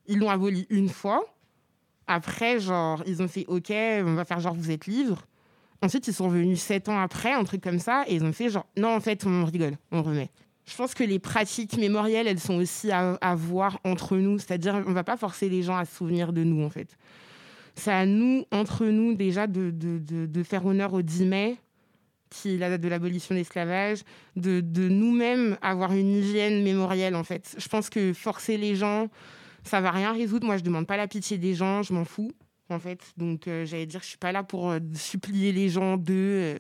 [0.07, 1.25] Ils l'ont aboli une fois.
[2.07, 5.23] Après, genre, ils ont fait OK, on va faire genre vous êtes libre.
[5.83, 8.49] Ensuite, ils sont revenus sept ans après, un truc comme ça, et ils ont fait
[8.49, 10.31] genre non, en fait, on rigole, on remet.
[10.65, 14.39] Je pense que les pratiques mémorielles, elles sont aussi à, à voir entre nous.
[14.39, 16.97] C'est-à-dire, on va pas forcer les gens à se souvenir de nous, en fait.
[17.75, 21.57] C'est à nous, entre nous, déjà, de, de, de, faire honneur au 10 mai,
[22.31, 24.03] qui est la date de l'abolition de l'esclavage,
[24.37, 27.55] de, de nous-mêmes avoir une hygiène mémorielle, en fait.
[27.59, 29.09] Je pense que forcer les gens,
[29.65, 30.47] ça va rien résoudre.
[30.47, 32.33] Moi, je demande pas la pitié des gens, je m'en fous,
[32.69, 33.01] en fait.
[33.17, 36.15] Donc, euh, j'allais dire, je suis pas là pour euh, supplier les gens de.
[36.15, 36.59] Euh,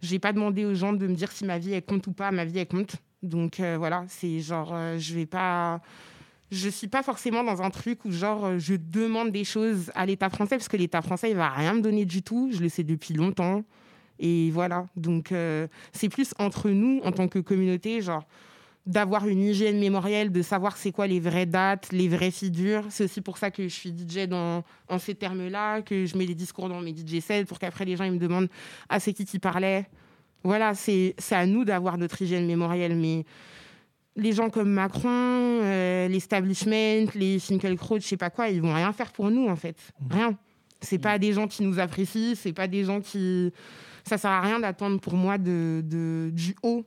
[0.00, 2.32] j'ai pas demandé aux gens de me dire si ma vie compte ou pas.
[2.32, 2.96] Ma vie elle compte.
[3.22, 5.80] Donc euh, voilà, c'est genre, je vais pas.
[6.52, 10.04] Je suis pas forcément dans un truc où genre euh, je demande des choses à
[10.04, 12.50] l'État français parce que l'État français il va rien me donner du tout.
[12.52, 13.64] Je le sais depuis longtemps.
[14.18, 14.84] Et voilà.
[14.94, 18.26] Donc euh, c'est plus entre nous en tant que communauté, genre
[18.84, 22.84] d'avoir une hygiène mémorielle, de savoir c'est quoi les vraies dates, les vraies figures.
[22.90, 26.26] C'est aussi pour ça que je suis DJ dans, en ces termes-là, que je mets
[26.26, 28.50] les discours dans mes DJ sets pour qu'après les gens ils me demandent
[28.90, 29.86] ah c'est qui qui parlait?
[30.44, 33.24] Voilà, c'est à nous d'avoir notre hygiène mémorielle, mais
[34.16, 38.92] les gens comme Macron, euh, l'establishment, les Finkielkraut, je sais pas quoi, ils vont rien
[38.92, 39.76] faire pour nous en fait,
[40.10, 40.36] rien.
[40.80, 43.52] C'est pas des gens qui nous apprécient, c'est pas des gens qui,
[44.04, 46.84] ça sert à rien d'attendre pour moi de, de du haut.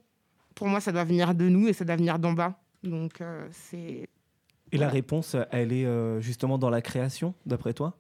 [0.54, 2.60] Pour moi, ça doit venir de nous et ça doit venir d'en bas.
[2.84, 4.08] Donc euh, c'est
[4.72, 7.98] Et la réponse, elle est euh, justement dans la création, d'après toi?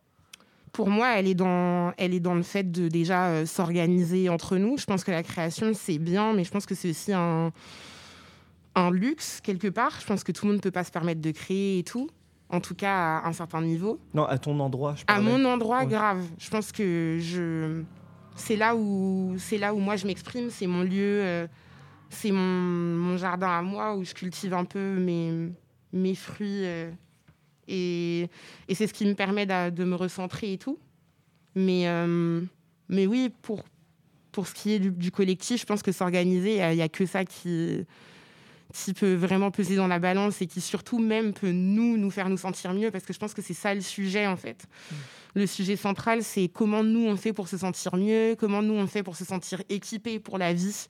[0.71, 4.57] Pour moi, elle est dans, elle est dans le fait de déjà euh, s'organiser entre
[4.57, 4.77] nous.
[4.77, 7.53] Je pense que la création, c'est bien, mais je pense que c'est aussi un,
[8.75, 9.97] un luxe, quelque part.
[10.01, 12.09] Je pense que tout le monde ne peut pas se permettre de créer et tout.
[12.49, 13.99] En tout cas, à un certain niveau.
[14.13, 15.87] Non, à ton endroit, je À mon endroit, Ouais.
[15.87, 16.23] grave.
[16.37, 17.81] Je pense que je...
[18.35, 20.49] c'est là où c'est là où moi je m'exprime.
[20.51, 21.47] C'est mon lieu, euh,
[22.09, 25.49] c'est mon, mon jardin à moi où je cultive un peu mes,
[25.91, 26.65] mes fruits.
[26.65, 26.91] euh,
[27.67, 28.29] et
[28.67, 30.77] et c'est ce qui me permet de, me recentrer et tout.
[31.55, 32.41] Mais, euh,
[32.89, 33.63] mais oui, pour,
[34.31, 37.05] pour ce qui est du, du collectif, je pense que s'organiser, il n'y a, que
[37.07, 37.85] ça qui,
[38.75, 42.27] qui peut vraiment peser dans la balance et qui surtout même peut nous, nous faire
[42.27, 44.65] nous sentir mieux parce que je pense que c'est ça le sujet en fait.
[45.33, 48.85] Le sujet central, c'est comment nous on fait pour se sentir mieux, comment nous on
[48.85, 50.87] fait pour se sentir équipés pour la vie.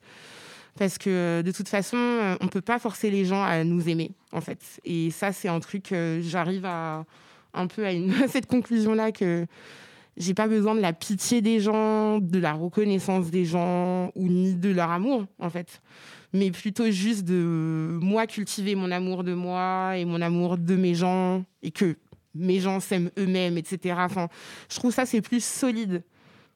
[0.78, 4.10] Parce que de toute façon, euh, on peut pas forcer les gens à nous aimer,
[4.32, 4.60] en fait.
[4.84, 7.06] Et ça, c'est un truc, euh, j'arrive à
[7.54, 9.46] un peu à, une, à cette conclusion-là que
[10.18, 14.54] j'ai pas besoin de la pitié des gens, de la reconnaissance des gens, ou ni
[14.54, 15.80] de leur amour, en fait.
[16.36, 20.94] Mais plutôt juste de moi cultiver mon amour de moi et mon amour de mes
[20.94, 21.96] gens, et que
[22.34, 23.94] mes gens s'aiment eux-mêmes, etc.
[23.98, 24.28] Enfin,
[24.70, 26.02] je trouve ça, c'est plus solide.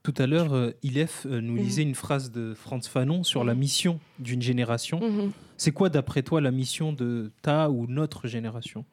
[0.02, 1.62] Tout à l'heure, euh, Ilef euh, nous Mhm.
[1.62, 4.98] lisait une phrase de Franz Fanon sur la mission d'une génération.
[5.00, 5.30] Mhm.
[5.56, 8.84] C'est quoi, d'après toi, la mission de ta ou notre génération?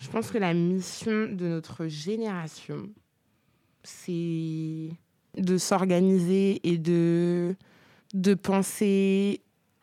[0.00, 2.88] Je pense que la mission de notre génération,
[3.82, 4.90] c'est
[5.36, 7.54] de s'organiser et de,
[8.14, 9.40] de penser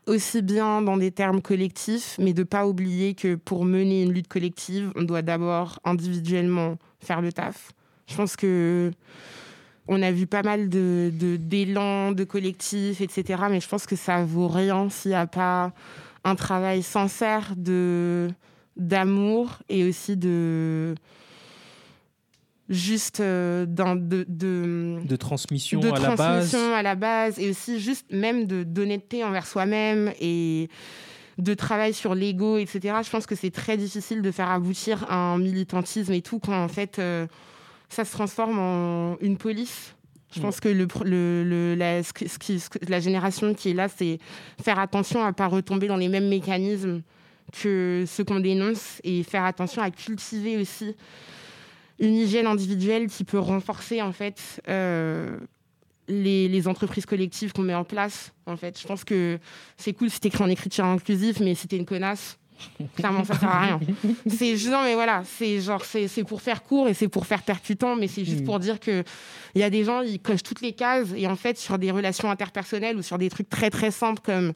[0.08, 4.28] aussi bien dans des termes collectifs, mais de pas oublier que pour mener une lutte
[4.28, 7.72] collective, on doit d'abord individuellement faire le taf.
[8.08, 8.92] Je pense que
[9.88, 13.44] on a vu pas mal de de- d'élan, de, collectifs, etc.
[13.50, 15.74] Mais je pense que ça vaut rien s'il n'y a pas
[16.24, 18.30] un travail sincère de
[18.78, 20.96] d'amour et aussi de
[22.70, 26.50] juste euh, d'un- de, de, De transmission de à la base.
[26.50, 30.70] transmission à la base et aussi juste même de d'honnêteté envers soi-même et
[31.38, 32.96] de travail sur l'ego, etc.
[33.04, 36.68] Je pense que c'est très difficile de faire aboutir un militantisme et tout quand en
[36.70, 37.28] fait euh,
[37.90, 39.94] ça se transforme en une police.
[40.34, 43.70] Je pense que le, le, le- la, ce ce qui- ce que- la génération qui
[43.70, 44.20] est là, c'est
[44.62, 47.04] faire attention à pas retomber dans les mêmes mécanismes
[47.62, 50.96] que ceux qu'on dénonce et faire attention à cultiver aussi
[52.00, 55.38] une hygiène individuelle qui peut renforcer en fait euh,
[56.08, 58.34] les, les entreprises collectives qu'on met en place.
[58.46, 59.40] En fait, je pense que
[59.78, 62.38] c'est cool si t'écris en écriture inclusive, mais si t'es une connasse,
[62.96, 63.80] clairement ça sert à rien.
[64.28, 67.96] C'est non mais voilà, c'est genre c'est pour faire court et c'est pour faire percutant,
[67.96, 68.46] mais c'est juste Mm.
[68.46, 69.04] pour dire que
[69.56, 71.92] il y a des gens ils cochent toutes les cases et en fait sur des
[71.92, 74.54] relations interpersonnelles ou sur des trucs très très simples comme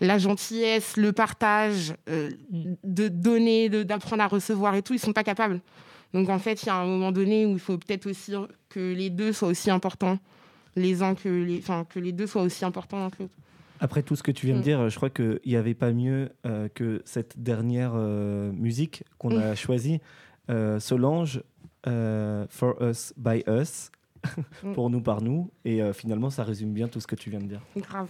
[0.00, 5.24] la gentillesse, le partage, euh, de donner, d'apprendre à recevoir et tout, ils sont pas
[5.24, 5.60] capables.
[6.14, 8.32] Donc en fait, il y a un moment donné où il faut peut-être aussi
[8.68, 10.18] que les deux soient aussi importants,
[10.76, 13.34] les uns que les, enfin que les deux soient aussi importants l'un que l'autre.
[13.80, 14.64] Après tout ce que tu viens de Mm.
[14.64, 19.30] dire, je crois qu'il n'y avait pas mieux euh, que cette dernière euh, musique qu'on
[19.36, 19.42] Mm.
[19.42, 20.00] a choisie,
[20.50, 21.42] euh, Solange,
[21.86, 23.90] euh, For Us, By Us,
[24.64, 24.72] Mm.
[24.74, 25.50] pour nous, par nous.
[25.64, 27.60] Et finalement, ça résume bien tout ce que tu viens de dire.
[27.76, 28.08] Grave.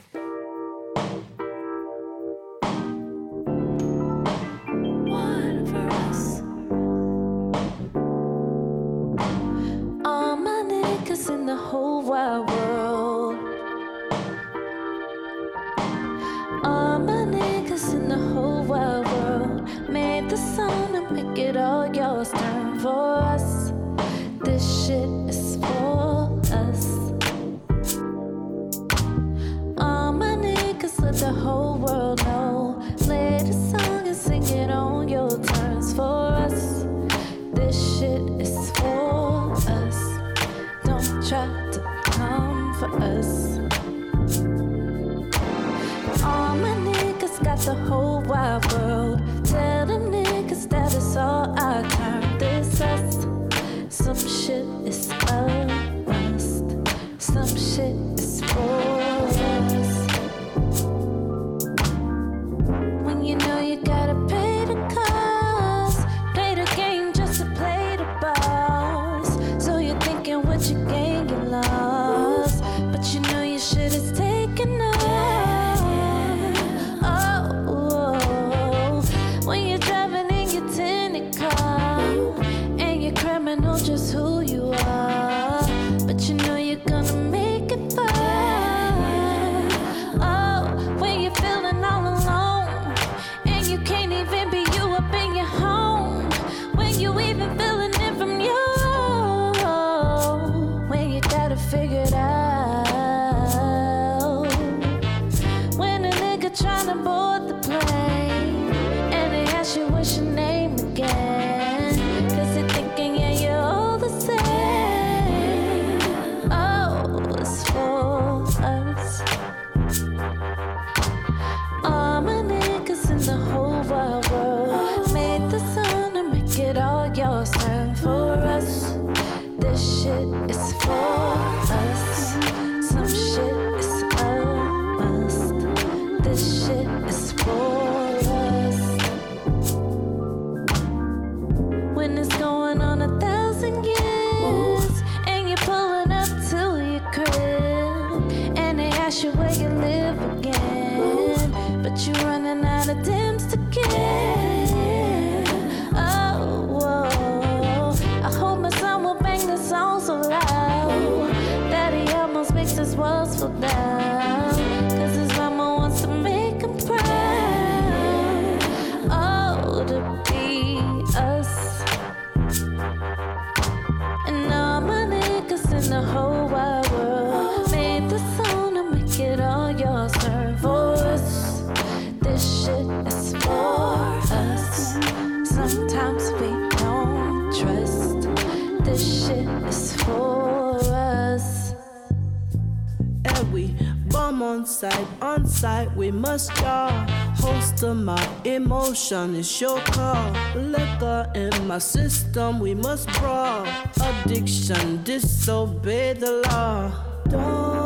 [195.97, 196.91] We must draw.
[197.37, 200.33] Host of my emotion, it's your call.
[200.55, 203.67] Liquor in my system, we must brawl.
[204.03, 206.93] Addiction, disobey the law.
[207.29, 207.78] Don't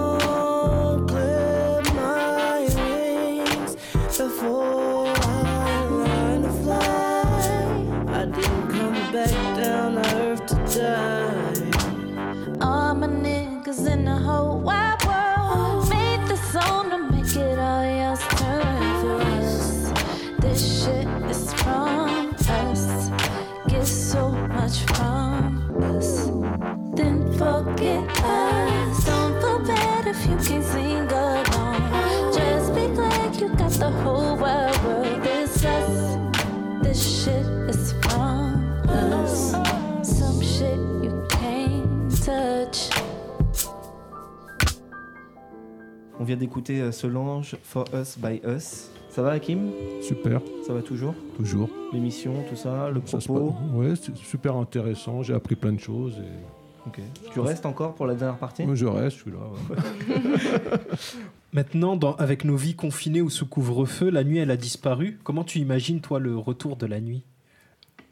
[46.23, 48.91] On vient d'écouter euh, Solange, For Us by Us.
[49.11, 49.73] Ça va, Hakim?
[50.01, 50.41] Super.
[50.64, 51.16] Ça va toujours?
[51.37, 51.68] Toujours.
[51.93, 53.51] L'émission, tout ça, le Ça propos?
[53.51, 55.25] passe- Ouais, c'est super intéressant.
[55.25, 56.14] J'ai appris plein de choses.
[56.18, 56.87] Et...
[56.89, 57.01] Ok.
[57.33, 58.64] Tu restes encore pour la dernière partie?
[58.64, 59.39] Moi, je reste, je suis là.
[59.68, 60.79] ouais.
[61.53, 65.18] Maintenant, dans- avec nos vies confinées ou sous couvre-feu, la nuit, elle a disparu.
[65.25, 67.25] Comment tu imagines, toi, le retour de la nuit?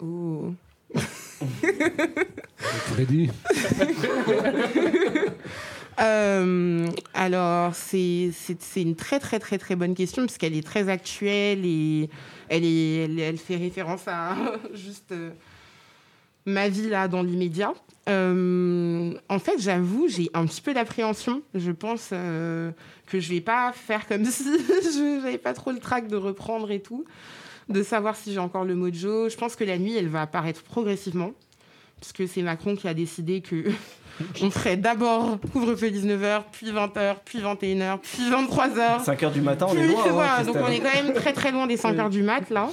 [0.03, 0.53] Oh.
[2.67, 3.31] Freddy
[5.99, 8.33] Euh, alors, c'est
[8.77, 12.09] une très, très, très, très bonne question, puisqu'elle est très actuelle et
[12.49, 14.37] elle, fait référence à
[14.75, 15.31] juste euh,
[16.47, 17.75] ma vie là dans l'immédiat.
[18.09, 21.43] Euh, en fait, j'avoue, j'ai un petit peu d'appréhension.
[21.55, 22.73] Je pense que
[23.21, 26.81] je vais pas faire comme si je n'avais pas trop le trac de reprendre et
[26.81, 27.05] tout,
[27.69, 29.29] de savoir si j'ai encore le mojo.
[29.29, 31.33] Je pense que la nuit, elle va apparaître progressivement,
[32.01, 33.67] puisque c'est Macron qui a décidé que
[34.43, 39.05] on ferait d'abord couvre-feu 19h, puis 20h, puis 21h, puis 23h.
[39.05, 40.05] 5h du matin, on est loin.
[40.21, 42.69] hein, donc on est quand même très très loin des 5h du mat là.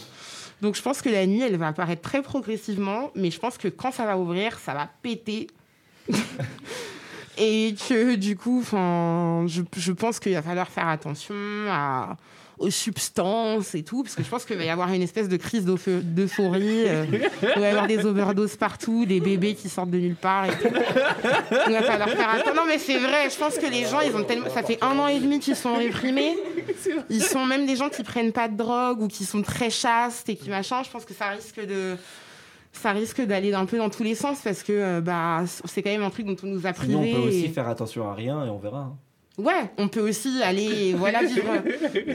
[0.62, 3.68] Donc je pense que la nuit, elle va apparaître très progressivement, mais je pense que
[3.68, 5.48] quand ça va ouvrir, ça va péter.
[7.40, 11.36] Et que du coup, je pense qu'il va falloir faire attention
[11.70, 12.18] à,
[12.60, 15.38] aux substances et tout, parce que je pense qu'il va y avoir une espèce de
[15.38, 16.88] crise d'eupho- d'euphorie.
[16.88, 17.06] euh,
[17.56, 20.50] il va y avoir des overdoses partout, des bébés qui sortent de nulle part et
[20.50, 20.68] tout.
[21.68, 22.56] Il va falloir faire attention.
[22.56, 24.50] Non, mais c'est vrai, je pense que les gens, ils ont tellement.
[24.50, 26.36] Ça fait un an et demi qu'ils sont réprimés.
[27.10, 30.28] Ils sont même des gens qui prennent pas de drogue ou qui sont très chastes
[30.30, 30.82] et qui machin.
[30.84, 31.96] Je pense que ça risque de.
[32.74, 35.90] Ça risque d'aller un peu dans tous les sens parce que euh, bah, c'est quand
[35.90, 36.94] même un truc dont on nous a privé.
[36.94, 38.96] Sinon, on peut aussi et- faire attention à rien et on verra.
[39.38, 41.54] Ouais, on peut aussi aller voilà, vivre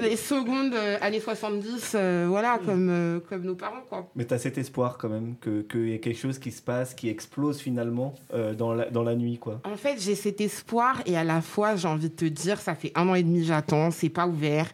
[0.02, 4.10] les secondes euh, années 70, euh, voilà, comme, euh, comme nos parents, quoi.
[4.16, 6.60] Mais tu as cet espoir quand même que- qu'il y ait quelque chose qui se
[6.60, 8.14] passe, qui explose finalement
[8.58, 9.38] dans, la, dans la nuit.
[9.38, 9.60] quoi.
[9.64, 12.74] En fait, j'ai cet espoir et à la fois, j'ai envie de te dire, ça
[12.74, 14.66] fait un an et demi j'attends, c'est pas ouvert.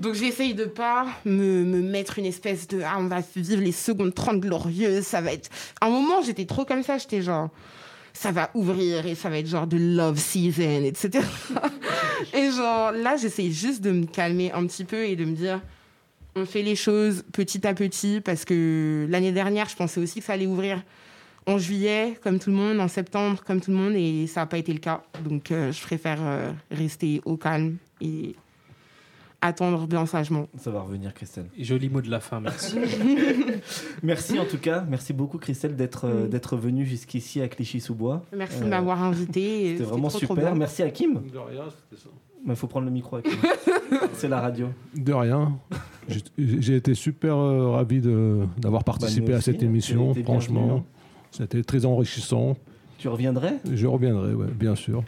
[0.00, 3.72] Donc j'essaye de pas me, me mettre une espèce de ah, on va vivre les
[3.72, 5.50] secondes 30 glorieuses, ça va être.
[5.80, 7.48] À un moment, j'étais trop comme ça, j'étais genre
[8.12, 11.24] ça va ouvrir et ça va être genre de love season, etc.
[12.34, 15.60] et genre là, j'essaye juste de me calmer un petit peu et de me dire
[16.36, 20.26] on fait les choses petit à petit parce que l'année dernière, je pensais aussi que
[20.26, 20.82] ça allait ouvrir
[21.46, 24.46] en juillet, comme tout le monde, en septembre, comme tout le monde, et ça n'a
[24.46, 25.02] pas été le cas.
[25.24, 28.34] Donc, euh, je préfère euh, rester au calme et
[29.40, 30.48] attendre bien sagement.
[30.58, 31.46] Ça va revenir, Christelle.
[31.58, 32.76] Joli mot de la fin, merci.
[34.02, 38.24] Merci en tout cas, merci beaucoup Christelle d'être euh, d'être venue jusqu'ici à Clichy-sous-Bois.
[38.36, 39.72] Merci Euh, de m'avoir invité.
[39.72, 40.36] C'était vraiment trop, super.
[40.36, 40.54] bien.
[40.54, 41.14] Merci à Kim.
[41.32, 42.08] De rien, c'était ça.
[42.46, 43.32] Il faut prendre le micro, Hakim.
[44.14, 44.68] C'est la radio.
[44.94, 45.58] De rien.
[46.38, 50.14] J'ai- été super euh, ravi de- d'avoir participé nous à cette aussi, émission.
[50.24, 50.84] Franchement, hein.
[51.32, 52.56] c'était très enrichissant.
[52.96, 53.56] Tu reviendrais?
[53.72, 55.02] Je reviendrai, ouais, bien sûr.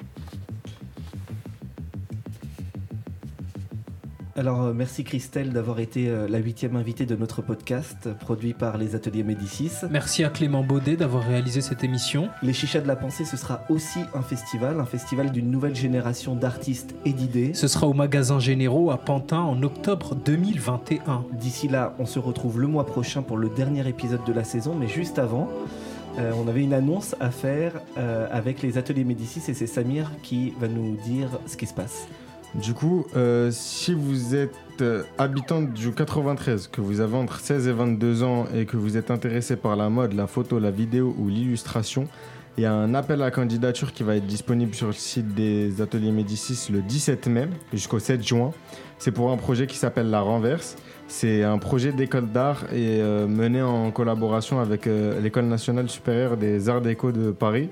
[4.37, 8.79] Alors, euh, merci Christelle d'avoir été euh, la huitième invitée de notre podcast produit par
[8.79, 9.73] les ateliers Médicis.
[9.91, 12.29] Merci à Clément Baudet d'avoir réalisé cette émission.
[12.43, 16.37] Les Chichas de la Pensée, ce sera aussi un festival, un festival d'une nouvelle génération
[16.37, 17.55] d'artistes et d'idées.
[17.55, 21.25] Ce sera au magasin Généraux à Pantin en octobre 2021.
[21.33, 24.77] D'ici là, on se retrouve le mois prochain pour le dernier épisode de la saison,
[24.79, 25.49] mais juste avant,
[26.19, 30.11] euh, on avait une annonce à faire euh, avec les ateliers Médicis et c'est Samir
[30.23, 32.07] qui va nous dire ce qui se passe.
[32.55, 37.69] Du coup, euh, si vous êtes euh, habitant du 93, que vous avez entre 16
[37.69, 41.15] et 22 ans et que vous êtes intéressé par la mode, la photo, la vidéo
[41.17, 42.09] ou l'illustration,
[42.59, 45.81] il y a un appel à candidature qui va être disponible sur le site des
[45.81, 48.51] ateliers Médicis le 17 mai jusqu'au 7 juin.
[48.99, 50.77] C'est pour un projet qui s'appelle La Renverse.
[51.07, 56.69] C'est un projet d'école d'art et euh, mené en collaboration avec l'École nationale supérieure des
[56.69, 57.71] arts déco de Paris.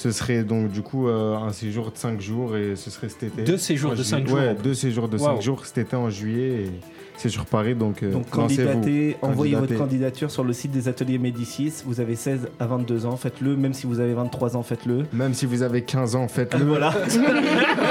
[0.00, 3.24] Ce serait donc du coup euh, un séjour de 5 jours et ce serait cet
[3.24, 3.42] été.
[3.42, 4.10] Deux séjours En de juillet.
[4.10, 4.38] cinq jours.
[4.38, 5.40] Ouais, deux séjours de 5 Waouh.
[5.40, 6.70] jours cet été en juillet et
[7.16, 11.18] c'est sur Paris donc, euh, Donc candidatez, envoyez votre candidature sur le site des ateliers
[11.18, 11.82] Médicis.
[11.84, 13.56] Vous avez 16 à 22 ans, faites-le.
[13.56, 15.04] Même si vous avez 23 ans, faites-le.
[15.12, 16.64] Même si vous avez 15 ans, faites-le.
[16.64, 16.94] Voilà.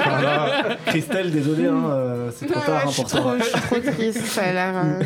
[0.05, 0.78] Voilà.
[0.86, 3.20] Christelle, désolé, hein, euh, c'est trop Ouais, tard hein, je suis pour toi.
[3.20, 5.03] trop- je suis trop triste, ça a l'air euh.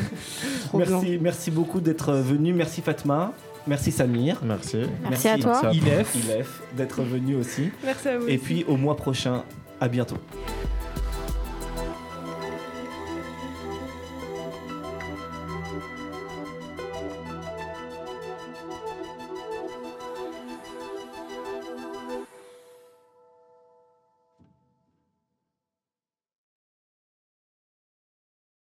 [0.78, 2.54] Merci, merci beaucoup d'être venu.
[2.54, 3.34] Merci Fatma.
[3.68, 4.40] Merci Samir.
[4.44, 4.84] Merci.
[5.10, 5.62] Merci à toi.
[5.72, 6.16] Ilef.
[6.16, 7.72] Ilef d'être venu aussi.
[7.84, 8.28] Merci à vous.
[8.28, 9.44] Et puis au mois prochain,
[9.80, 10.18] à bientôt.